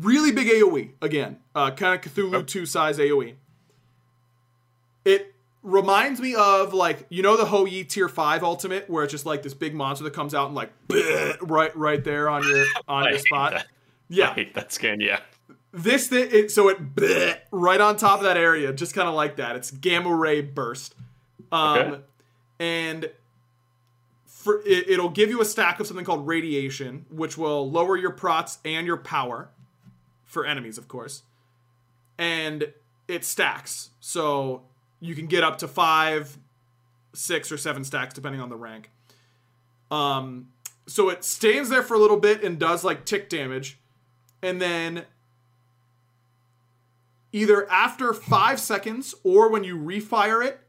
[0.00, 3.34] really big AOE again, uh, kind of Cthulhu two size AOE.
[5.04, 9.12] It reminds me of like you know the Hou Yi tier five ultimate where it's
[9.12, 10.70] just like this big monster that comes out and like
[11.42, 13.52] right right there on your on I your spot.
[13.52, 13.60] that.
[13.62, 13.64] I
[14.08, 15.00] Yeah, hate that skin.
[15.00, 15.20] Yeah.
[15.72, 16.78] this thing, it, so it
[17.50, 19.56] right on top of that area, just kind of like that.
[19.56, 20.94] It's gamma ray burst,
[21.50, 22.00] um, Okay.
[22.60, 23.10] and
[24.26, 28.10] for it, it'll give you a stack of something called radiation, which will lower your
[28.10, 29.48] prots and your power
[30.24, 31.22] for enemies, of course,
[32.18, 32.72] and
[33.08, 34.62] it stacks, so
[35.02, 36.38] you can get up to five,
[37.12, 38.90] six, or seven stacks depending on the rank.
[39.90, 40.48] Um,
[40.86, 43.78] so it stands there for a little bit and does like tick damage,
[44.42, 45.04] and then
[47.32, 50.60] either after five seconds or when you refire it,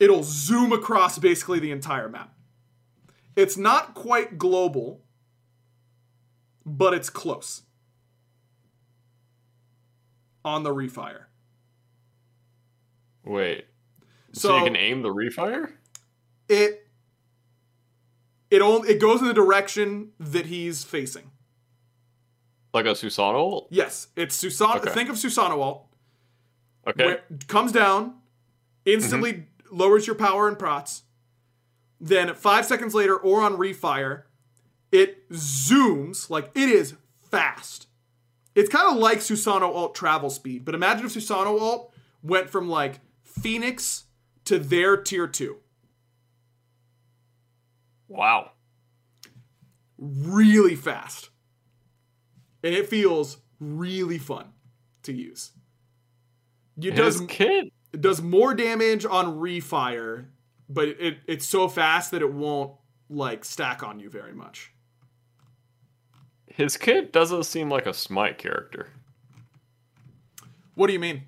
[0.00, 2.34] it'll zoom across basically the entire map.
[3.36, 5.00] It's not quite global,
[6.66, 7.62] but it's close
[10.44, 11.24] on the refire.
[13.24, 13.66] Wait.
[14.32, 15.72] So, So, you can aim the refire?
[16.48, 16.86] it
[18.50, 21.30] it only it goes in the direction that he's facing.
[22.72, 23.68] Like a Susanoo ult?
[23.70, 24.76] Yes, it's Susano.
[24.76, 24.90] Okay.
[24.90, 25.86] Think of Susano ult.
[26.86, 27.06] Okay.
[27.06, 28.14] where comes down,
[28.84, 29.76] instantly mm-hmm.
[29.76, 31.02] lowers your power and prots.
[32.00, 34.24] Then five seconds later, or on refire,
[34.92, 36.94] it zooms like it is
[37.30, 37.86] fast.
[38.54, 42.68] It's kind of like Susano ult travel speed, but imagine if Susano ult went from
[42.68, 43.00] like
[43.40, 44.04] Phoenix
[44.44, 45.58] to their tier two.
[48.08, 48.52] Wow.
[49.98, 51.30] Really fast.
[52.62, 54.46] And it feels really fun
[55.02, 55.52] to use.
[56.80, 60.26] It does His kid it does more damage on refire,
[60.68, 62.72] but it, it's so fast that it won't
[63.08, 64.72] like stack on you very much.
[66.46, 68.88] his kid doesn't seem like a smite character.
[70.74, 71.22] What do you mean?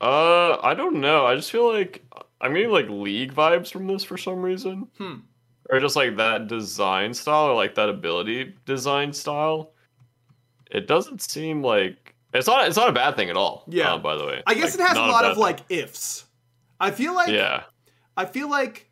[0.00, 1.26] Uh, I don't know.
[1.26, 2.04] I just feel like
[2.40, 4.88] I'm getting like league vibes from this for some reason.
[4.98, 5.14] Hmm.
[5.70, 9.72] Or just like that design style or like that ability design style.
[10.70, 13.64] It doesn't seem like it's not it's not a bad thing at all.
[13.68, 13.94] Yeah.
[13.94, 14.42] uh, by the way.
[14.46, 15.42] I guess Like, it has a lot bad of thing.
[15.42, 16.24] like ifs.
[16.80, 17.64] I feel like Yeah.
[18.16, 18.90] I feel like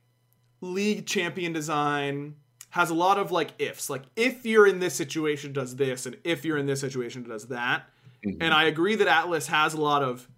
[0.61, 2.35] league champion design
[2.71, 3.89] has a lot of like ifs.
[3.89, 7.47] Like if you're in this situation does this and if you're in this situation does
[7.49, 7.85] that.
[8.27, 8.43] Mm-hmm.
[8.43, 10.29] And I agree that Atlas has a lot of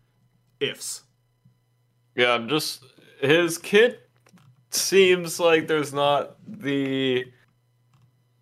[0.60, 1.02] ifs.
[2.16, 2.84] Yeah, I'm just
[3.20, 4.08] his kit
[4.70, 7.24] seems like there's not the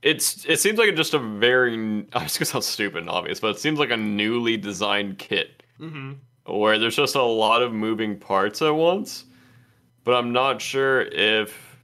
[0.03, 1.75] it's it seems like just a very
[2.13, 5.63] I was gonna sound stupid and obvious, but it seems like a newly designed kit
[5.81, 6.17] Mhm.
[6.47, 9.25] where there's just a lot of moving parts at once.
[10.05, 11.77] But I'm not sure if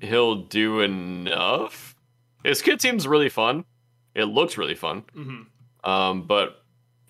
[0.00, 1.94] he'll do enough.
[2.44, 3.64] His kit seems really fun.
[4.14, 5.02] It looks really fun.
[5.14, 5.46] Mhm.
[5.88, 6.64] Um, but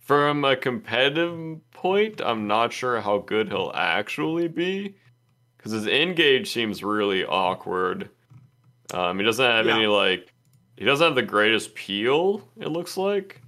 [0.06, 4.94] from a competitive point, I'm not sure how good he'll actually be.
[5.56, 8.08] Because his engage seems really awkward.
[8.94, 9.74] Um, he doesn't have Yeah.
[9.74, 10.32] any, like,
[10.76, 13.42] he doesn't have the greatest peel, it looks like.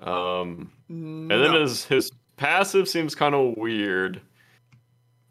[0.00, 4.20] Um, and then his, his passive seems kind of weird.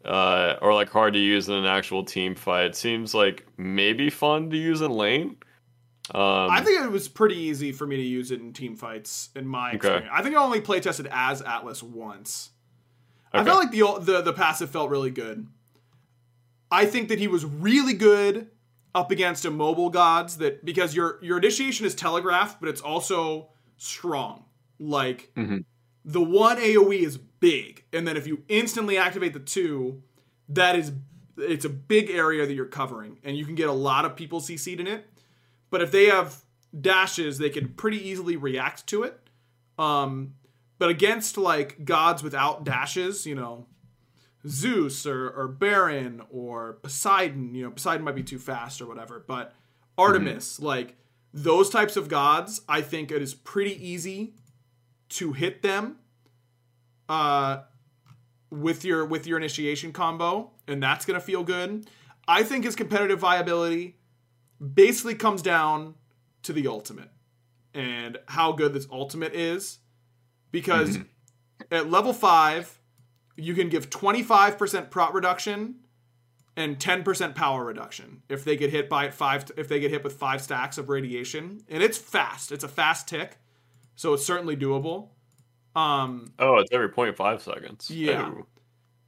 [0.04, 2.76] Uh, or like hard to use in an actual team fight.
[2.76, 5.36] Seems like maybe fun to use in lane.
[6.10, 9.30] Um, I think it was pretty easy for me to use it in team fights
[9.34, 9.76] in my Okay.
[9.76, 10.08] experience.
[10.12, 12.50] I think I only play tested as Atlas once.
[13.32, 15.48] I felt like the, the the passive felt really good.
[16.70, 18.48] I think that he was really good
[18.94, 24.44] up against immobile gods that because your your initiation is telegraphed, but it's also strong.
[24.78, 25.64] Like Mhm.
[26.04, 30.02] the one AoE is big, and then if you instantly activate the two,
[30.48, 30.92] that is
[31.36, 34.40] it's a big area that you're covering, and you can get a lot of people
[34.40, 35.08] CC'd in it.
[35.74, 36.44] But if they have
[36.80, 39.18] dashes, they can pretty easily react to it.
[39.76, 40.34] Um,
[40.78, 43.66] but against like gods without dashes, you know,
[44.46, 47.56] Zeus or, or Baron or Poseidon.
[47.56, 49.52] You know, Poseidon might be too fast or whatever, but
[49.98, 50.94] Artemis, like
[51.32, 54.34] those types of gods, I think it is pretty easy
[55.08, 55.96] to hit them
[57.08, 57.62] uh,
[58.48, 61.90] with your with your initiation combo, and that's gonna feel good.
[62.28, 63.96] I think his competitive viability
[64.74, 65.94] basically comes down
[66.42, 67.10] to the ultimate
[67.72, 69.78] and how good this ultimate is,
[70.50, 70.98] because
[71.70, 72.78] at level five,
[73.36, 75.76] you can give twenty five percent prot reduction
[76.56, 80.04] and 10% power reduction if they get hit by it five if they get hit
[80.04, 81.62] with five stacks of radiation.
[81.68, 82.52] And it's fast.
[82.52, 83.38] It's a fast tick.
[83.96, 85.08] So it's certainly doable.
[85.74, 87.90] Um Oh, it's every 0.5 seconds.
[87.90, 88.32] Yeah.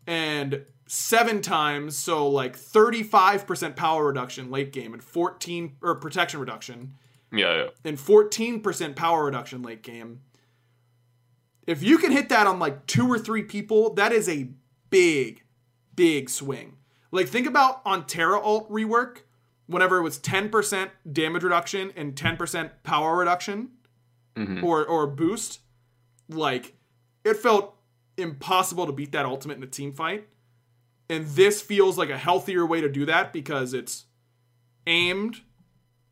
[0.07, 6.95] And seven times so like 35% power reduction late game and 14 or protection reduction.
[7.33, 7.69] Yeah, yeah.
[7.85, 10.21] and 14% power reduction late game.
[11.67, 14.49] If you can hit that on like two or three people that is a
[14.91, 15.43] big
[15.97, 16.77] big swing.
[17.11, 19.23] Like think about on Terra Alt rework
[19.67, 23.71] whenever it was 10% damage reduction and 10% power reduction
[24.37, 24.65] mm-hmm.
[24.65, 25.61] or or boost
[26.29, 26.75] like
[27.25, 27.75] it felt
[28.17, 30.29] impossible to beat that ultimate in a team fight
[31.09, 34.07] and this feels like a healthier way to do that because it's
[34.87, 35.43] aimed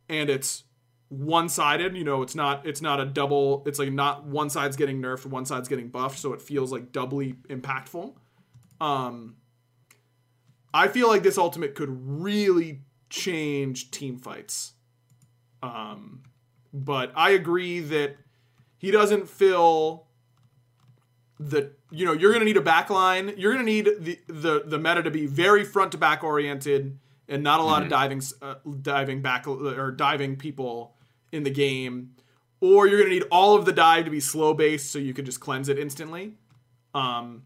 [0.09, 0.64] and it's
[1.09, 5.01] one-sided you know it's not it's not a double it's like not one side's getting
[5.01, 8.14] nerfed one side's getting buffed so it feels like doubly impactful.
[8.80, 9.36] Um
[10.72, 12.80] i feel like this ultimate could really
[13.11, 14.72] change team fights.
[15.62, 16.22] Um
[16.72, 18.16] but i agree that
[18.78, 20.03] he doesn't fill
[21.41, 23.35] the you know you're going to need a back line.
[23.37, 26.99] You're going to need the, the the meta to be very front to back oriented
[27.28, 30.95] and not a lot of diving uh, diving back or diving people
[31.32, 32.12] in the game.
[32.61, 35.12] Or you're going to need all of the dive to be slow based so you
[35.12, 36.35] can just cleanse it instantly.
[36.95, 37.43] Um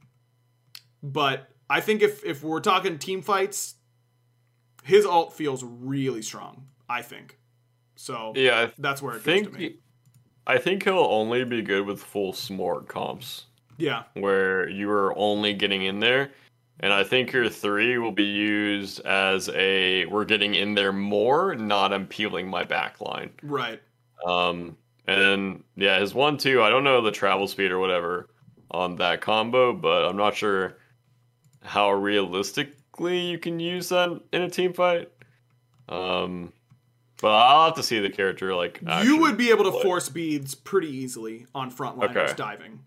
[1.02, 3.76] but i think if if we're talking team fights
[4.82, 7.38] his alt feels really strong i think.
[7.96, 9.60] So Yeah, I that's where it goes think to me.
[9.60, 9.78] he-
[10.46, 13.44] I think he'll only be good with full smart comps
[13.78, 16.30] yeah where you are only getting in there.
[16.80, 21.56] And I think your three will be used as a we're getting in there more,
[21.56, 23.30] not I'm peeling my back line.
[23.42, 23.80] right
[24.26, 24.76] Um,
[25.06, 28.28] and then yeah, his one two, I don't know the travel speed or whatever
[28.70, 30.76] on that combo, but I'm not sure
[31.64, 35.10] how realistically you can use that in a team fight.
[35.88, 36.52] Um,
[37.20, 38.80] but I'll have to see the character like.
[39.02, 39.82] you would be able to play.
[39.82, 42.32] force beads pretty easily on frontliners Okay.
[42.36, 42.80] diving.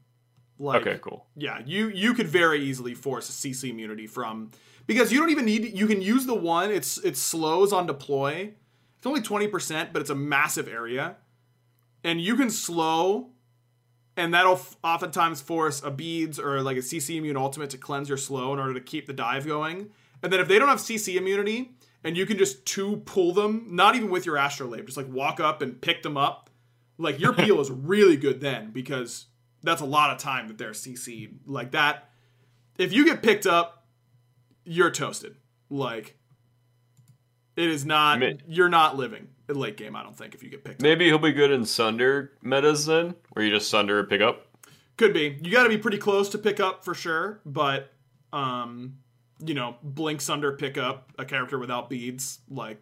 [0.62, 1.26] Like, Okay, cool.
[1.36, 4.52] Yeah, you you could very easily force a CC immunity from
[4.86, 6.72] because you don't even need you can use the one.
[6.72, 8.54] It's it slows on deploy.
[8.98, 11.16] It's only twenty percent, but it's a massive area,
[12.04, 13.32] and you can slow,
[14.16, 18.08] and that'll f- oftentimes force a beads or like a CC immune ultimate to cleanse
[18.08, 19.90] your slow in order to keep the dive going.
[20.22, 21.72] And then if they don't have CC immunity,
[22.04, 25.40] and you can just two pull them, not even with your astrolabe, just like walk
[25.40, 26.52] up and pick them up,
[27.00, 29.26] like your peel is really good then because
[29.64, 31.48] that's a lot of time that they're CC'd.
[31.48, 32.10] Like that,
[32.78, 33.86] if you get picked up,
[34.66, 35.36] you're toasted.
[35.70, 36.18] Like
[37.56, 38.22] it is not.
[38.48, 39.96] You're not living in late game.
[39.96, 40.84] I don't think if you get picked up.
[40.84, 44.48] Maybe he'll be good in Sunder metas then, where you just Sunder and pick up.
[44.98, 45.38] Could be.
[45.42, 47.92] You got to be pretty close to pick up for sure, but
[48.34, 48.98] um,
[49.44, 52.78] you know, Blink Sunder pick up a character without beads, like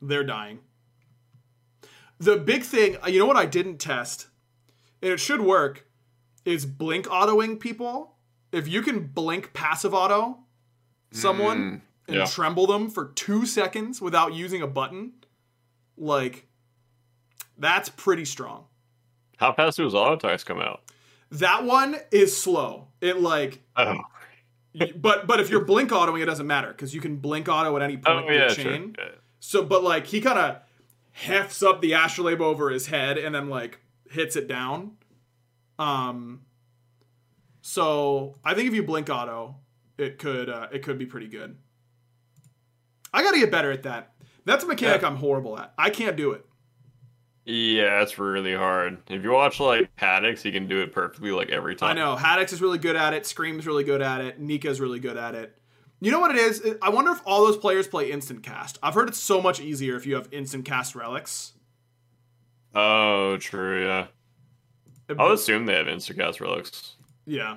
[0.00, 0.60] they're dying.
[2.18, 4.28] The big thing, you know what I didn't test,
[5.02, 5.86] and it should work,
[6.44, 8.14] is blink autoing people.
[8.52, 10.38] If you can blink passive auto
[11.10, 12.26] someone mm, and yeah.
[12.26, 15.12] tremble them for two seconds without using a button,
[15.96, 16.46] like
[17.58, 18.64] that's pretty strong.
[19.36, 20.82] How fast do his auto attacks come out?
[21.30, 22.88] That one is slow.
[23.00, 23.98] It like, Oh,
[24.96, 27.82] but but if you're blink autoing, it doesn't matter because you can blink auto at
[27.82, 28.64] any oh point in yeah, the sure.
[28.64, 28.96] chain.
[28.98, 29.04] Yeah.
[29.40, 30.56] So, but like he kind of
[31.12, 33.80] hefts up the astrolabe over his head and then like
[34.10, 34.92] hits it down.
[35.78, 36.42] Um.
[37.62, 39.56] So I think if you blink auto,
[39.98, 41.56] it could uh, it could be pretty good.
[43.12, 44.12] I got to get better at that.
[44.44, 45.08] That's a mechanic Yeah.
[45.08, 45.72] I'm horrible at.
[45.78, 46.44] I can't do it.
[47.46, 48.98] Yeah, it's really hard.
[49.08, 51.90] If you watch like Haddix, he can do it perfectly like every time.
[51.90, 53.26] I know Haddix is really good at it.
[53.26, 54.40] Scream's really good at it.
[54.40, 55.56] Nika's really good at it.
[56.00, 56.66] You know what it is?
[56.82, 58.78] I wonder if all those players play instant cast.
[58.82, 61.52] I've heard it's so much easier if you have instant cast relics.
[62.74, 63.84] Oh, true.
[63.86, 64.06] Yeah,
[65.08, 66.94] I would assume they have Instacast relics.
[67.26, 67.56] Yeah,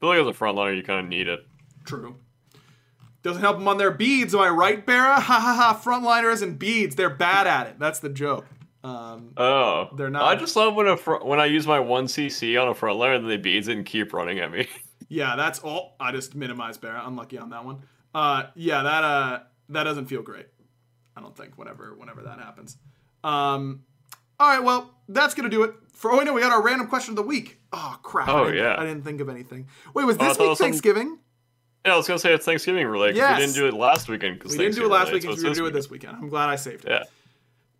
[0.00, 1.46] But like as a frontliner, you kind of need it.
[1.84, 2.16] true.
[3.22, 5.20] Doesn't help them on their beads, am I right, Barra?
[5.20, 5.80] Ha ha ha!
[5.82, 7.78] Frontliners and beads, they're bad at it.
[7.78, 8.46] That's the joke.
[8.84, 12.04] Um, Oh, They're not- I just love when a fr- when I use my one
[12.06, 14.68] CC on a frontliner and they beads and keep running at me.
[15.08, 15.94] Yeah, that's all.
[16.00, 17.00] I just minimized Barra.
[17.06, 17.82] Unlucky on that one.
[18.12, 20.46] Uh, yeah, that uh, that doesn't feel great.
[21.16, 21.56] I don't think.
[21.56, 22.76] Whenever, whenever that happens.
[23.22, 23.84] Um,
[24.40, 24.62] all right.
[24.62, 25.74] Well, that's gonna do it.
[25.92, 27.58] For oh, no, we got our random question of the week.
[27.72, 28.28] Oh crap!
[28.28, 28.76] Oh, I yeah.
[28.78, 29.68] I didn't think of anything.
[29.94, 31.18] Wait, was Oh, this it week was something- Thanksgiving?
[31.84, 33.16] Yeah, I was gonna say it's Thanksgiving related.
[33.16, 33.38] Yes.
[33.38, 34.42] We didn't do it last weekend.
[34.42, 35.34] We didn't do it last weekend.
[35.34, 36.16] so we're gonna do it this weekend.
[36.16, 36.90] I'm glad I saved it.
[36.90, 37.02] Yeah.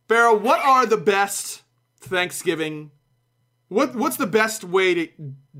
[0.08, 1.62] Barra, what are the best
[2.00, 2.92] Thanksgiving?
[3.68, 5.08] What what's the best way to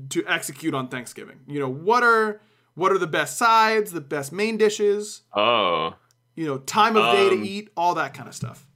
[0.09, 1.41] to execute on Thanksgiving?
[1.47, 2.39] You know, what are
[2.75, 5.23] what are the best sides, the best main dishes?
[5.35, 5.95] Oh.
[6.35, 8.66] You know, time of day to Um, eat, all that kind of stuff.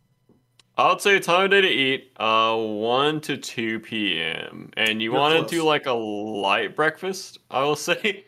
[0.78, 4.72] I would say time of day to eat, uh, 1 to 2 p.m.
[4.78, 8.26] And you want to do like a light breakfast, I will say.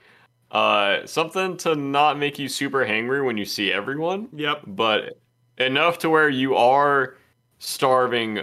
[0.52, 4.62] Uh, something to not make you super hangry when you see everyone, Yep.
[4.68, 5.18] but
[5.58, 7.16] enough to where you are
[7.58, 8.42] starving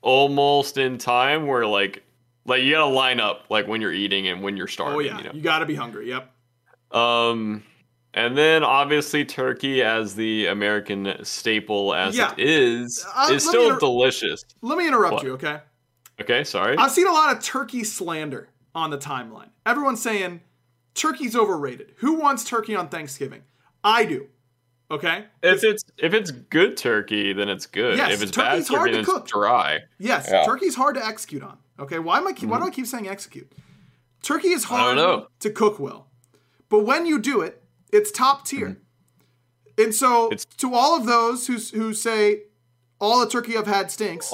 [0.00, 2.02] almost in time where like
[2.44, 5.18] like you gotta line up like when you're eating and when you're starving, Oh yeah,
[5.18, 5.30] you know.
[5.32, 6.08] you got to be hungry.
[6.08, 6.28] Yep.
[6.90, 7.62] Um,
[8.14, 12.32] and then obviously turkey as the American staple as Yeah.
[12.36, 14.44] it is Uh, is still inter- delicious.
[14.60, 15.24] Let me interrupt What?
[15.24, 15.60] you, okay?
[16.20, 16.76] Okay, sorry.
[16.76, 19.48] I've seen a lot of turkey slander on the timeline.
[19.66, 20.40] Everyone's saying
[20.94, 21.94] turkey's overrated.
[21.98, 23.42] Who wants turkey on Thanksgiving?
[23.82, 24.28] I do.
[24.90, 25.24] Okay?
[25.42, 27.96] if it's if it's good turkey, then it's good.
[27.96, 29.26] Yes, if it's bad turkey's hard to then cook.
[29.26, 29.80] dry.
[29.98, 30.44] Yes, Yeah.
[30.44, 31.56] turkey's hard to execute on.
[31.78, 33.50] Okay, why am I keep, why do I keep saying execute?
[34.22, 34.98] Turkey is hard
[35.40, 36.08] to cook well,
[36.68, 37.61] but when you do it,
[37.92, 38.78] it's top tier.
[39.78, 40.32] And so, Mm-hmm.
[40.34, 42.42] It's- to all of those who who say
[43.00, 44.32] all the turkey I've had stinks,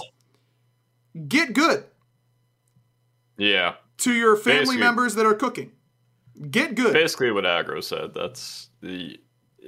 [1.28, 1.84] get good
[3.36, 5.72] Yeah, to your family Basically- members that are cooking.
[6.50, 6.92] Get good.
[6.92, 8.14] basically what Agro said.
[8.14, 9.18] That's the.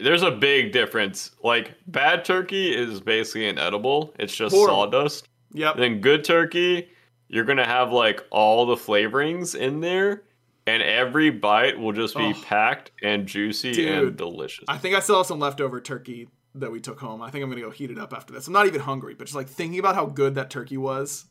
[0.00, 1.32] There's a big difference.
[1.42, 4.14] Like bad turkey is basically inedible.
[4.20, 4.84] It's just Horrible.
[4.84, 5.26] sawdust.
[5.52, 5.76] Yep.
[5.78, 6.88] Then good turkey,
[7.28, 10.22] you're gonna have like all the flavorings in there,
[10.66, 12.42] and every bite will just be Oh.
[12.44, 13.88] packed and juicy Dude.
[13.88, 14.64] and delicious.
[14.68, 17.22] I think I still have some leftover turkey that we took home.
[17.22, 18.46] I think I'm gonna go heat it up after this.
[18.46, 21.26] I'm not even hungry, but just like thinking about how good that turkey was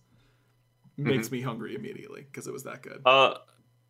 [0.98, 3.02] makes me hungry immediately because it was that good.
[3.06, 3.36] Uh,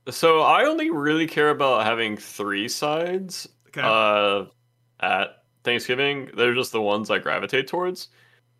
[0.09, 3.47] so I only really care about having three sides.
[3.67, 3.81] Okay.
[3.83, 4.45] Uh,
[4.99, 8.09] at Thanksgiving, they're just the ones I gravitate towards.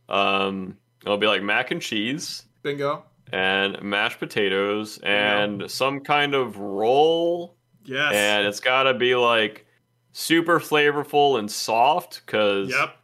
[0.07, 3.03] Um, it'll be like mac and cheese Bingo.
[3.31, 7.55] And mashed potatoes and some kind of roll,
[7.85, 8.13] Yes.
[8.13, 9.65] and it's gotta be like
[10.11, 12.25] super flavorful and soft.
[12.25, 12.95] Cause yep.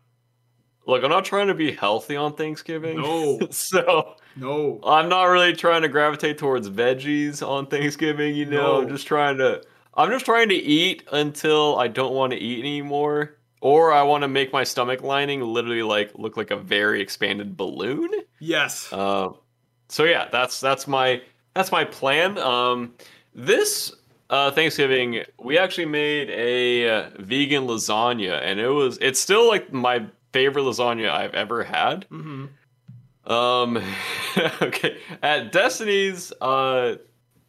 [0.86, 2.98] look, I'm not trying to be healthy on Thanksgiving.
[3.02, 3.40] No.
[3.52, 4.80] so No.
[4.84, 8.82] I'm not really trying to gravitate towards veggies on Thanksgiving, you know.
[8.82, 9.62] I'm just trying to
[9.98, 13.38] I'm just trying to eat until I don't want to eat anymore.
[13.62, 17.56] Or I want to make my stomach lining literally like look like a very expanded
[17.58, 18.12] balloon.
[18.40, 18.92] Yes.
[18.94, 19.30] Uh,
[19.90, 21.22] so yeah, that's that's my
[21.54, 22.38] that's my plan.
[22.38, 22.94] Um,
[23.34, 23.94] this
[24.30, 29.72] uh, Thanksgiving we actually made a uh, vegan lasagna, and it was it's still like
[29.72, 32.06] my favorite lasagna I've ever had.
[32.10, 32.46] hmm
[33.26, 33.82] Um,
[34.62, 34.98] okay.
[35.24, 36.98] At Destiny's, uh,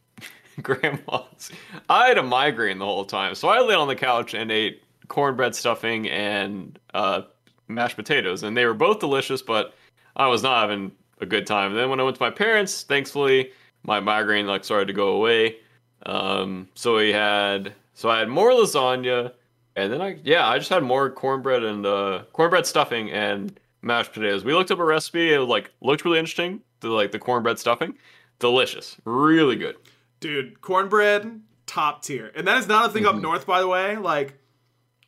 [0.62, 1.50] grandma's,
[1.88, 4.82] I had a migraine the whole time, so I lay on the couch and ate
[5.08, 7.22] cornbread stuffing and uh,
[7.68, 9.74] mashed potatoes, and they were both delicious, but
[10.14, 11.74] I was not having a good time.
[11.74, 13.50] then when I went to my parents, thankfully,
[13.82, 15.56] my migraine like started to go away.
[16.04, 19.32] Um, so we had, so I had more lasagna,
[19.74, 24.12] and then I, yeah, I just had more cornbread and uh, cornbread stuffing and mashed
[24.12, 24.44] potatoes.
[24.44, 25.32] We looked up a recipe.
[25.32, 26.60] It like looked really interesting.
[26.80, 27.94] The like the cornbread stuffing,
[28.38, 29.76] delicious, really good.
[30.20, 32.30] Dude, cornbread, top tier.
[32.34, 33.16] And that is not a thing Mm-hmm.
[33.16, 33.96] up north, by the way.
[33.96, 34.38] Like,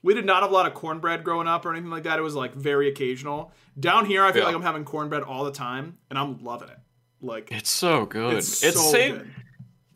[0.02, 2.18] we did not have a lot of cornbread growing up or anything like that.
[2.18, 3.52] It was like very occasional.
[3.78, 4.46] Down here, I feel Yeah.
[4.46, 6.78] like I'm having cornbread all the time, and I'm loving it.
[7.20, 8.34] Like, It's so good.
[8.34, 9.16] it's, It's, so same.
[9.18, 9.30] good.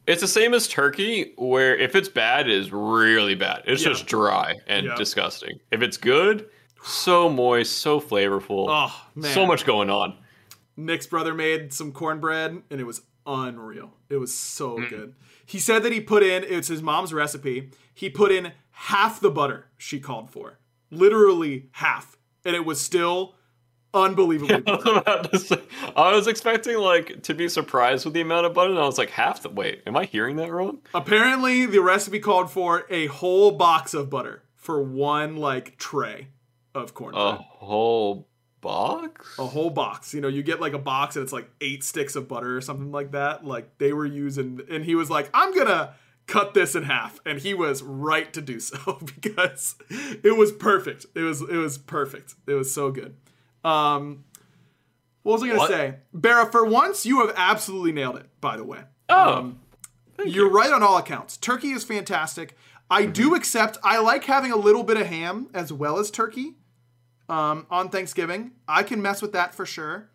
[0.08, 3.62] It's the same as turkey, where if it's bad, it is really bad.
[3.66, 3.90] It's Yeah.
[3.90, 4.96] just dry and Yeah.
[4.96, 5.60] disgusting.
[5.70, 6.48] If it's good,
[6.82, 9.32] so moist, so flavorful, Oh, man.
[9.32, 10.16] so much going on.
[10.76, 13.92] Nick's brother made some cornbread and it was unreal.
[14.08, 14.88] It was so Mm.
[14.90, 15.14] good.
[15.46, 17.70] He said that he put in it's his mom's recipe.
[17.94, 20.58] He put in half the butter she called for.
[20.90, 22.16] Literally half.
[22.44, 23.34] And it was still
[23.94, 25.62] unbelievably I to say-
[25.94, 28.98] I was expecting like to be surprised with the amount of butter, and I was
[28.98, 29.82] like, half the wait.
[29.86, 30.80] Am I hearing that wrong?
[30.94, 36.28] Apparently the recipe called for a whole box of butter for one like tray
[36.74, 37.22] of cornbread.
[37.22, 38.28] A whole
[38.60, 39.38] box?
[39.38, 40.14] a whole box.
[40.14, 42.60] You know, you get like a box and it's like eight sticks of butter or
[42.60, 43.44] something like that.
[43.44, 45.94] Like they were using, and he was like, I'm gonna
[46.26, 47.20] cut this in half.
[47.26, 51.06] And he was right to do so because it was perfect.
[51.14, 52.34] It was, it was perfect.
[52.46, 53.16] It was so good.
[53.64, 54.24] Um,
[55.22, 55.70] what was I gonna What?
[55.70, 55.94] say?
[56.12, 58.80] Barra, for once, you have absolutely nailed it, by the way.
[59.08, 59.32] Oh.
[59.34, 59.60] Um,
[60.24, 61.36] You're right on all accounts.
[61.36, 62.56] Turkey is fantastic.
[62.90, 63.12] I Mm-hmm.
[63.12, 63.78] do accept.
[63.84, 66.56] I like having a little bit of ham as well as turkey
[67.28, 68.52] um, on Thanksgiving.
[68.68, 70.10] I can mess with that for sure.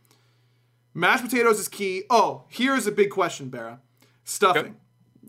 [0.93, 2.03] Mashed potatoes is key.
[2.09, 3.79] Oh, here's a big question, Bara.
[4.23, 4.61] Stuffing.
[4.65, 4.73] Okay.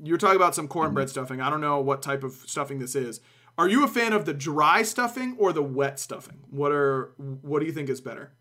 [0.02, 0.72] You're talking about some Mm-hmm.
[0.72, 1.40] cornbread stuffing.
[1.40, 3.20] I don't know what type of stuffing this is.
[3.56, 6.38] Are you a fan of the dry stuffing or the wet stuffing?
[6.50, 8.32] What are what do you think is better?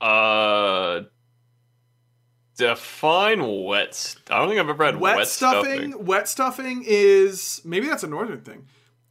[0.00, 1.02] Uh,
[2.56, 3.94] define wet.
[3.94, 8.02] st- I don't think I've ever had wet, wet, stuffing, wet stuffing is maybe that's
[8.04, 8.66] a northern thing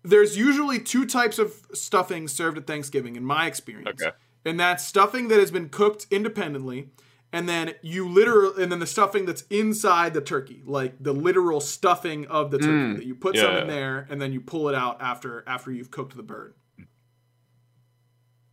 [0.06, 4.16] there's usually two types of stuffing served at thanksgiving in my experience Okay.
[4.46, 6.90] and that's stuffing that has been cooked independently
[7.34, 11.60] and then you literal and then the stuffing that's inside the turkey like the literal
[11.60, 14.76] stuffing of the turkey that you put some in there and then you pull it
[14.76, 16.54] out after after you've cooked the bird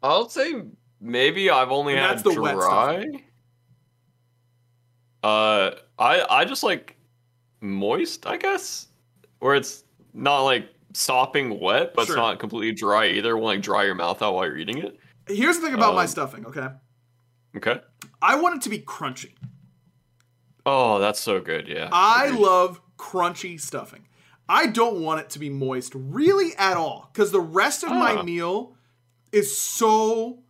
[0.02, 0.62] I'll say
[1.00, 3.06] maybe I've only And had that's the wet dry.
[5.22, 6.96] Uh, I I just like
[7.60, 8.88] moist, I guess,
[9.40, 9.84] where it's
[10.14, 12.14] not like sopping wet, but Sure.
[12.14, 13.36] it's not completely dry either.
[13.36, 14.98] Won't like dry your mouth out while you're eating it.
[15.28, 16.68] here's the thing about my Um, stuffing okay
[17.56, 17.80] Okay.
[18.22, 19.32] i want it to be crunchy
[20.66, 21.68] Oh, that's so good.
[21.68, 21.88] Yeah.
[21.90, 22.40] I Agreed.
[22.40, 24.06] love crunchy stuffing.
[24.46, 28.16] I don't want it to be moist really at all because the rest of my
[28.16, 28.22] Ah.
[28.22, 28.76] meal
[29.32, 30.40] is so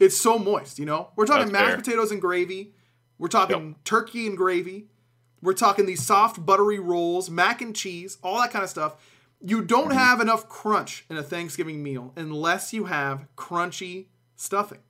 [0.00, 0.78] it's so moist.
[0.80, 1.76] You know, we're talking That's mashed fair.
[1.76, 2.74] potatoes and gravy.
[3.16, 4.88] We're talking turkey and gravy.
[5.40, 8.96] We're talking these soft buttery rolls, mac and cheese, all that kind of stuff.
[9.40, 9.98] You don't Mm-hmm.
[9.98, 14.06] have enough crunch in a Thanksgiving meal unless you have crunchy
[14.36, 14.80] stuffing.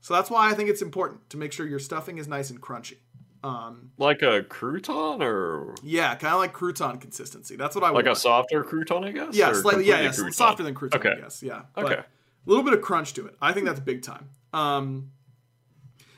[0.00, 2.60] So that's why I think it's important to make sure your stuffing is nice and
[2.60, 2.96] crunchy.
[3.44, 7.54] Um, like a crouton or yeah, kind of like crouton consistency.
[7.56, 8.16] That's what I like want.
[8.16, 9.34] a softer crouton, I guess.
[9.36, 9.84] yeah, slightly.
[9.86, 10.34] Yeah, yeah, crouton?
[10.34, 10.96] softer than crouton.
[10.96, 11.12] Okay.
[11.12, 11.42] I guess.
[11.42, 11.62] Yeah.
[11.74, 11.94] But Okay.
[11.94, 12.04] a
[12.46, 13.36] little bit of crunch to it.
[13.40, 14.30] I think that's big time.
[14.52, 15.12] Um,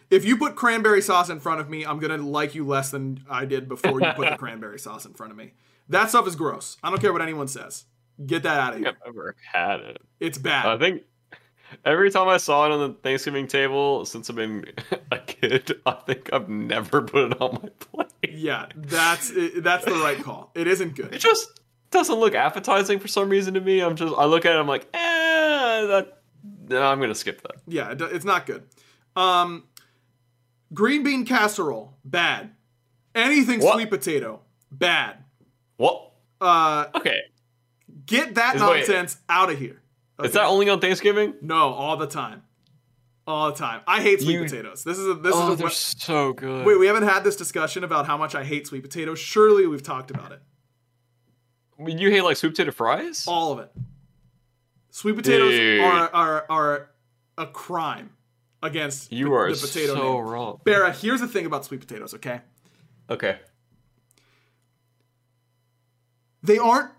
[0.08, 3.22] if you put cranberry sauce in front of me, I'm gonna like you less than
[3.28, 5.52] I did before you put the cranberry sauce in front of me.
[5.88, 6.76] That stuff is gross.
[6.82, 7.84] I don't care what anyone says.
[8.24, 8.88] Get that out of here.
[8.88, 9.98] I've ever had it.
[10.20, 10.66] It's bad.
[10.66, 11.02] I think
[11.84, 14.64] every time I saw it on the Thanksgiving table since I've been
[15.10, 18.10] a kid, I think I've never put it on my plate.
[18.34, 20.50] yeah, that's it, that's the right call.
[20.54, 21.14] It isn't good.
[21.14, 21.60] It just
[21.90, 23.80] doesn't look appetizing for some reason to me.
[23.80, 24.98] I'm just I look at it, I'm like, eh,
[25.86, 26.18] that.
[26.68, 27.56] No, I'm gonna skip that.
[27.66, 28.62] Yeah, it's not good.
[29.16, 29.64] Um,
[30.72, 32.50] green bean casserole, bad.
[33.14, 33.74] Anything What?
[33.74, 34.40] sweet potato,
[34.70, 35.16] bad.
[35.76, 36.12] What?
[36.40, 37.18] Uh, Okay,
[38.06, 39.79] Get that Is- nonsense out of here.
[40.24, 41.34] Is that only on Thanksgiving?
[41.42, 42.42] No, all the time.
[43.26, 43.80] All the time.
[43.86, 44.82] I hate sweet You- potatoes.
[44.82, 46.66] This is a this Oh, is a, they're so good.
[46.66, 49.18] Wait, we haven't had this discussion about how much I hate sweet potatoes.
[49.18, 50.40] Surely we've talked about it.
[51.86, 53.26] you hate like sweet potato fries?
[53.28, 53.70] All of it.
[54.90, 55.80] Sweet potatoes Dude.
[55.84, 56.90] are, are are
[57.38, 58.10] a crime
[58.62, 60.24] against you the, are the potato so name.
[60.28, 60.60] wrong.
[60.64, 62.40] Bara, here's the thing about sweet potatoes, okay?
[63.08, 63.38] Okay.
[66.42, 66.90] They aren't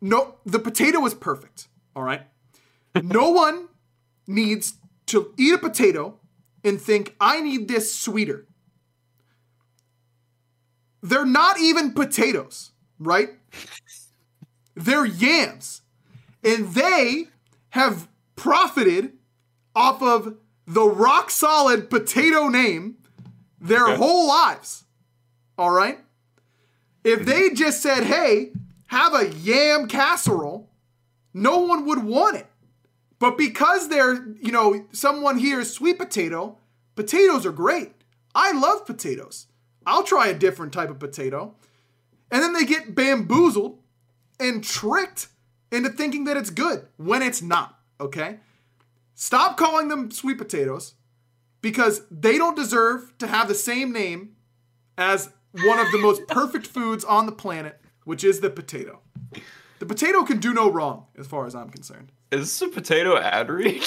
[0.00, 2.22] no the potato is perfect, all right?
[3.02, 3.68] No one
[4.26, 4.74] needs
[5.06, 6.18] to eat a potato
[6.64, 8.46] and think I need this sweeter.
[11.02, 13.30] They're not even potatoes, right?
[14.74, 15.82] They're yams.
[16.42, 17.28] And they
[17.70, 19.12] have profited
[19.74, 20.36] off of
[20.66, 22.96] the rock solid potato name
[23.60, 23.96] their Okay.
[23.96, 24.84] whole lives.
[25.56, 25.98] All right?
[27.04, 27.28] If mm-hmm.
[27.28, 28.52] they just said, hey,
[28.88, 30.68] have a yam casserole,
[31.32, 32.46] no one would want it.
[33.18, 36.58] But because they're, you know, someone here is sweet potato,
[36.94, 37.92] potatoes are great.
[38.34, 39.46] I love potatoes.
[39.86, 41.54] I'll try a different type of potato.
[42.30, 43.78] And then they get bamboozled
[44.38, 45.28] and tricked
[45.72, 48.40] into thinking that it's good when it's not, okay?
[49.14, 50.94] Stop calling them sweet potatoes
[51.62, 54.36] because they don't deserve to have the same name
[54.98, 55.30] as
[55.64, 59.00] one of the most perfect foods on the planet, which is the potato.
[59.78, 62.12] The potato can do no wrong, as far as I'm concerned.
[62.30, 63.82] Is this a potato ad read?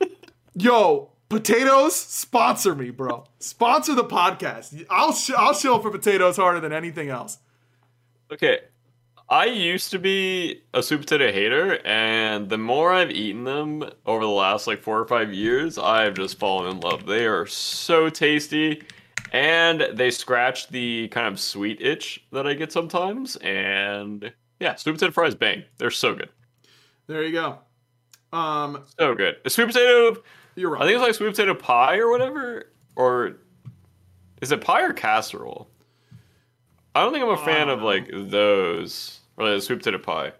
[0.54, 3.24] Yo, potatoes, sponsor me, bro.
[3.38, 4.84] Sponsor the podcast.
[4.90, 7.38] I'll sh- I'll shill for potatoes harder than anything else.
[8.32, 8.60] okay.
[9.28, 14.22] I used to be a sweet potato hater, and the more I've eaten them over
[14.22, 17.06] the last like four or five years, I've just fallen in love.
[17.06, 18.84] They are so tasty,
[19.32, 23.34] and they scratch the kind of sweet itch that I get sometimes.
[23.38, 25.64] And yeah, sweet potato fries, bang!
[25.78, 26.28] They're so good,
[27.06, 27.58] There you go.
[28.32, 29.36] Um, so good.
[29.44, 30.22] A sweet potato,
[30.54, 30.82] you're right.
[30.82, 33.36] I think it's like sweet potato pie or whatever, or
[34.42, 35.68] is it pie or casserole?
[36.94, 40.32] I don't think I'm a fan of like those or like sweet potato pie.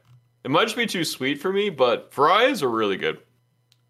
[0.45, 3.19] It might just be too sweet for me, but fries are really good.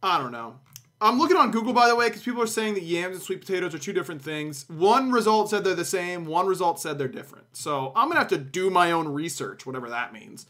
[0.02, 0.58] I don't know.
[1.00, 3.40] I'm looking on Google, by the way, because people are saying that yams and sweet
[3.40, 4.66] potatoes are two different things.
[4.68, 6.24] One result said they're the same.
[6.24, 7.44] One result said they're different.
[7.52, 10.46] So I'm gonna have to do my own research, whatever that means,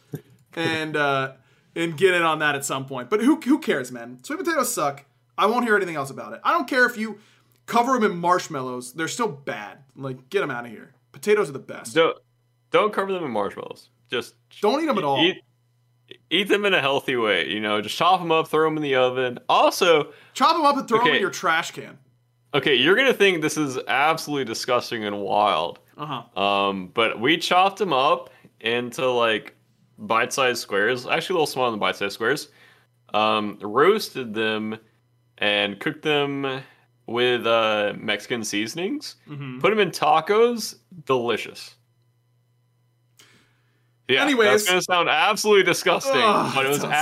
[0.55, 1.33] and uh,
[1.77, 3.09] and get in on that at some point.
[3.11, 4.19] But who who cares, man?
[4.25, 5.05] Sweet potatoes suck.
[5.39, 6.41] I won't hear anything else about it.
[6.43, 7.21] I don't care if you
[7.67, 9.79] cover them in marshmallows; they're still bad.
[9.95, 10.95] Like, get them out of here.
[11.13, 11.95] Potatoes are the best.
[11.95, 12.17] Don't
[12.71, 13.91] don't cover them in marshmallows.
[14.11, 15.21] Just Don't eat them at all.
[15.25, 15.43] Eat,
[16.31, 17.49] eat them in a healthy way.
[17.49, 19.39] You know, just chop them up, throw them in the oven.
[19.49, 21.99] Also, Chop them up and throw them in your trash can.
[22.55, 25.81] okay, you're gonna think this is absolutely disgusting and wild.
[25.99, 26.41] Uh huh.
[26.41, 28.31] Um, but we chopped them up
[28.61, 29.56] into like
[29.99, 32.49] bite-sized squares, actually a little smaller than bite-sized squares.
[33.15, 34.79] Um, roasted them
[35.39, 36.63] and cooked them
[37.07, 39.17] with uh, Mexican seasonings.
[39.29, 39.61] Mm-hmm.
[39.61, 40.77] Put them in tacos.
[41.05, 41.75] Delicious.
[44.09, 44.49] Yeah, Anyways.
[44.49, 46.97] that's gonna sound absolutely disgusting, Ugh, but it was sounds so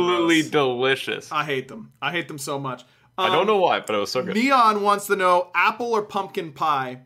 [0.00, 1.30] absolutely delicious.
[1.30, 1.92] I hate them.
[2.00, 2.82] I hate them so much.
[3.18, 4.34] I don't Um, know why, but it was so good.
[4.34, 7.02] Neon wants to know apple or pumpkin pie.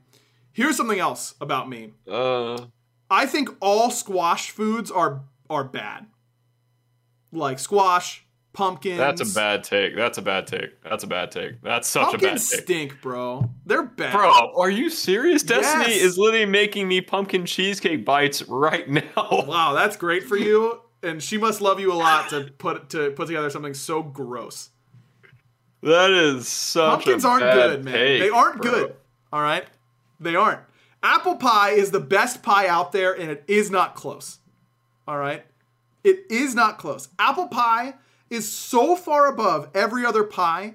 [0.52, 1.92] Here's something else about me.
[2.08, 2.66] Uh,
[3.10, 6.06] I think all squash foods are are bad.
[7.32, 8.98] Like squash, pumpkins.
[8.98, 9.94] that's a bad take.
[9.96, 10.82] That's a bad take.
[10.82, 11.60] That's a bad take.
[11.62, 12.60] That's such a bad Pumpkins take.
[12.62, 13.48] stink, bro.
[13.66, 14.12] They're bad.
[14.12, 15.42] Bro, are you serious?
[15.42, 16.02] Destiny Yes.
[16.02, 19.02] is literally making me pumpkin cheesecake bites right now.
[19.46, 20.80] Wow, that's great for you.
[21.02, 24.70] And she must love you a lot to put to put together something so gross.
[25.82, 27.94] That is such Pumpkins aren't good, man.
[27.94, 28.70] take, they aren't bro.
[28.70, 28.96] good.
[29.32, 29.64] All right?
[30.20, 30.60] They aren't.
[31.02, 34.38] Apple pie is the best pie out there and it is not close.
[35.08, 35.44] All right?
[36.04, 37.08] It is not close.
[37.18, 37.94] Apple pie
[38.28, 40.74] is so far above every other pie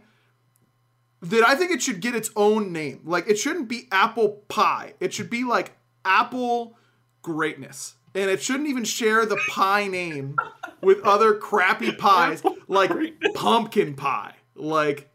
[1.22, 3.02] that I think it should get its own name.
[3.06, 4.94] Like it shouldn't be apple pie.
[5.00, 5.74] It should be like
[6.04, 6.78] apple
[7.22, 7.96] greatness.
[8.14, 10.38] And it shouldn't even share the pie name
[10.82, 12.92] with other crappy pies like
[13.34, 14.36] pumpkin pie.
[14.56, 15.10] Like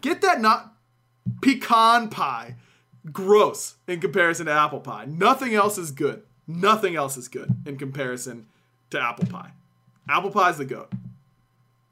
[0.00, 0.74] get that not
[1.42, 2.56] pecan pie.
[3.10, 5.06] Gross in comparison to apple pie.
[5.06, 6.22] Nothing else is good.
[6.46, 8.46] Nothing else is good in comparison
[8.90, 9.52] to apple pie.
[10.08, 10.92] Apple pie's the goat.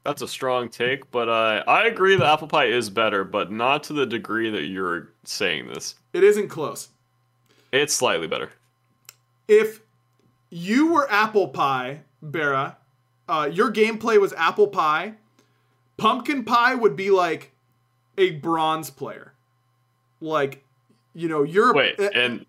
[0.04, 3.82] That's a strong take, but uh, I agree that apple pie is better, but not
[3.84, 5.96] to the degree that you're saying this.
[6.12, 6.88] It isn't close.
[7.72, 8.50] It's slightly better.
[9.46, 9.80] If
[10.48, 12.78] you were apple pie, Bera,
[13.28, 15.14] uh, your gameplay was apple pie,
[15.96, 17.52] pumpkin pie would be like
[18.16, 19.34] a bronze player.
[20.20, 20.64] Like,
[21.14, 22.46] you know, you're Wait, and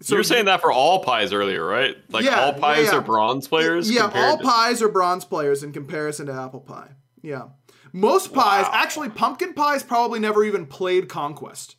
[0.00, 1.96] so you were saying that for all pies earlier, right?
[2.08, 2.98] Like Yeah, all pies yeah, yeah.
[2.98, 3.90] are bronze players.
[3.90, 6.92] Yeah, all to- pies are bronze players in comparison to apple pie.
[7.22, 7.48] Yeah.
[7.92, 11.76] Most pies, actually, pumpkin pies probably never even played Conquest.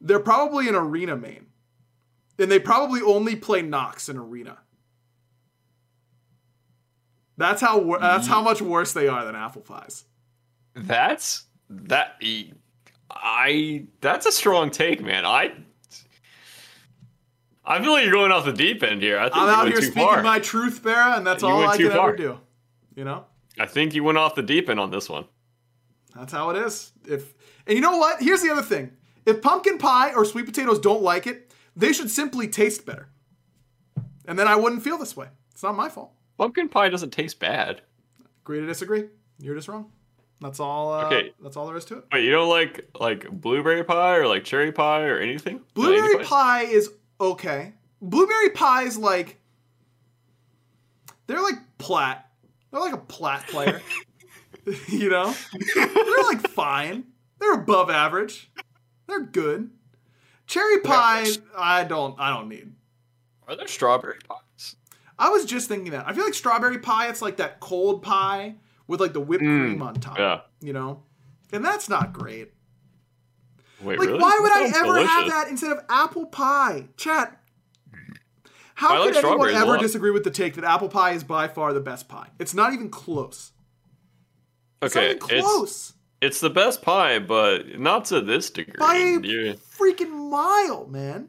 [0.00, 1.46] They're probably an arena main.
[2.38, 4.58] And they probably only play Nox in arena.
[7.36, 10.04] That's how that's how much worse they are than apple pies.
[10.74, 12.16] That's that.
[13.10, 13.86] I.
[14.00, 15.24] That's a strong take, man.
[15.24, 15.52] I.
[17.64, 19.18] I feel like you're going off the deep end here.
[19.18, 20.22] I think I'm out here speaking far.
[20.22, 22.08] my truth, Bera, and that's You all I can far.
[22.08, 22.38] ever do.
[22.94, 23.24] You know?
[23.58, 25.24] I think you went off the deep end on this one.
[26.14, 26.92] That's how it is.
[27.08, 27.34] If
[27.66, 28.20] and you know what?
[28.22, 28.92] Here's the other thing.
[29.24, 33.08] If pumpkin pie or sweet potatoes don't like it, they should simply taste better.
[34.26, 35.28] And then I wouldn't feel this way.
[35.52, 36.12] It's not my fault.
[36.36, 37.80] Pumpkin pie doesn't taste bad.
[38.42, 39.04] Agree to disagree.
[39.38, 39.90] You're just wrong.
[40.40, 40.92] That's all.
[40.92, 41.32] Uh, Okay.
[41.42, 42.04] That's all there is to it.
[42.12, 45.60] Wait, you don't like like blueberry pie or like cherry pie or anything?
[45.76, 46.26] Not any Blueberry pies?
[46.28, 46.90] pie is
[47.20, 47.72] okay.
[48.02, 49.40] Blueberry pie is like
[51.26, 52.30] they're like plat.
[52.70, 53.80] They're like a plat player.
[54.88, 55.34] you know?
[55.74, 57.04] They're like fine.
[57.38, 58.50] They're above average.
[59.06, 59.70] They're good.
[60.46, 62.72] Cherry pie, I don't I don't need.
[63.46, 64.76] Are there strawberry pies?
[65.18, 66.06] I was just thinking that.
[66.08, 68.56] I feel like strawberry pie, it's like that cold pie
[68.86, 69.60] with like the whipped hmm.
[69.60, 70.18] cream on top.
[70.18, 70.40] yeah.
[70.60, 71.02] You know?
[71.52, 72.52] And that's not great.
[73.80, 74.20] Wait, Like, really?
[74.20, 76.88] why would I ever have that instead of apple pie?
[76.96, 77.40] Chat.
[78.76, 81.46] How I like could anyone ever disagree with the take that apple pie is by
[81.46, 82.28] far the best pie?
[82.40, 83.52] It's not even close.
[84.82, 85.92] It's Okay, not even it's close.
[86.20, 88.74] it's the best pie, but not to this degree.
[88.78, 91.28] by a freaking mile, man.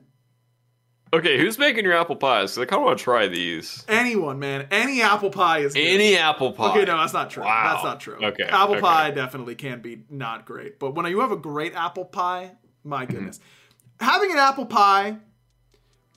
[1.15, 2.51] Okay, who's making your apple pies?
[2.55, 3.85] 'Cause I kind of want to try these.
[3.87, 4.67] Anyone, man.
[4.71, 5.79] Any apple pie is good.
[5.79, 6.71] Any apple pie.
[6.71, 7.43] Okay, no, that's not true.
[7.43, 7.71] Wow.
[7.73, 8.17] That's not true.
[8.21, 8.81] Okay, Apple okay.
[8.81, 10.77] pie definitely can be not great.
[10.79, 12.51] But when you have a great apple pie,
[12.83, 13.13] my Mm-hmm.
[13.15, 13.39] goodness.
[14.01, 15.17] Having an apple pie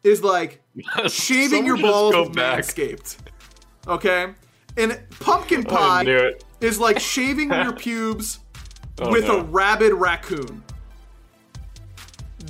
[0.03, 0.63] is like
[1.09, 2.65] shaving your balls with back.
[2.65, 3.17] Manscaped.
[3.87, 4.29] Okay?
[4.77, 8.41] And pumpkin pie is like shaving your pubes
[9.01, 9.39] Oh, with no.
[9.39, 10.65] a rabid raccoon.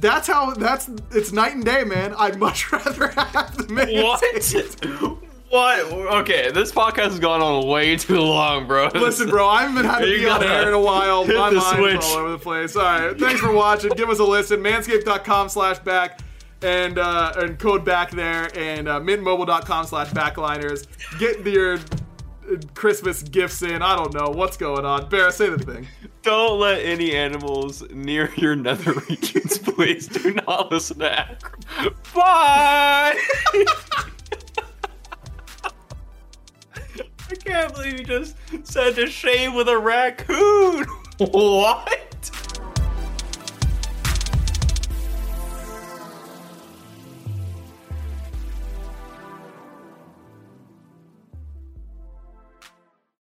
[0.01, 2.15] That's how that's it's night and day, man.
[2.17, 4.87] I'd much rather have the Manscaped.
[4.87, 5.19] What?
[5.51, 5.81] What?
[6.21, 8.89] Okay, this podcast has gone on way too long, bro.
[8.89, 11.27] Listen, bro, I haven't been had to be on air in a while.
[11.27, 12.77] My mind's all over the place.
[12.77, 13.91] All right, thanks for watching.
[13.93, 14.61] Give us a listen.
[14.61, 16.21] Manscaped.com slash back
[16.61, 20.87] and uh, and code back there and uh, mintmobile.com slash backliners.
[21.19, 21.79] Get your
[22.75, 23.83] Christmas gifts in.
[23.83, 25.09] I don't know what's going on.
[25.09, 25.87] Bear, say the thing.
[26.23, 30.09] Don't let any animals near your nether regions, please.
[30.09, 31.95] Do not listen to Akron.
[32.15, 33.19] Bye!
[37.31, 40.87] I can't believe you just said to shave with a raccoon.
[41.19, 42.08] What?